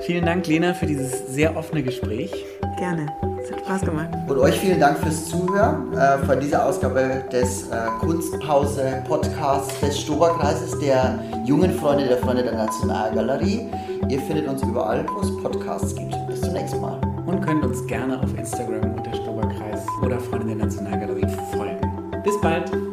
Vielen 0.00 0.26
Dank, 0.26 0.46
Lena, 0.46 0.74
für 0.74 0.86
dieses 0.86 1.28
sehr 1.28 1.56
offene 1.56 1.82
Gespräch. 1.82 2.32
Gerne. 2.78 3.06
Es 3.42 3.52
hat 3.52 3.60
Spaß 3.60 3.82
gemacht. 3.82 4.08
Und 4.28 4.38
euch 4.38 4.58
vielen 4.58 4.80
Dank 4.80 4.98
fürs 4.98 5.26
Zuhören 5.26 5.92
äh, 5.94 6.18
von 6.26 6.40
dieser 6.40 6.66
Ausgabe 6.66 7.24
des 7.32 7.68
äh, 7.68 7.86
Kunstpause 8.00 9.02
Podcasts 9.06 9.80
des 9.80 10.00
Stoberkreises 10.00 10.78
der 10.80 11.18
jungen 11.44 11.72
Freunde 11.78 12.08
der 12.08 12.18
Freunde 12.18 12.42
der 12.42 12.54
Nationalgalerie. 12.54 13.70
Ihr 14.08 14.20
findet 14.20 14.48
uns 14.48 14.62
überall, 14.62 15.04
wo 15.14 15.20
es 15.20 15.42
Podcasts 15.42 15.94
gibt. 15.94 16.14
Bis 16.28 16.40
zum 16.40 16.52
nächsten 16.52 16.80
Mal. 16.80 17.00
Und 17.26 17.40
könnt 17.40 17.64
uns 17.64 17.86
gerne 17.86 18.22
auf 18.22 18.36
Instagram 18.38 18.94
unter 18.94 19.14
Stoberkreis 19.14 19.84
oder 20.02 20.18
Freunde 20.20 20.46
der 20.46 20.56
Nationalgalerie 20.56 21.26
folgen. 21.52 21.80
Bis 22.22 22.40
bald! 22.40 22.85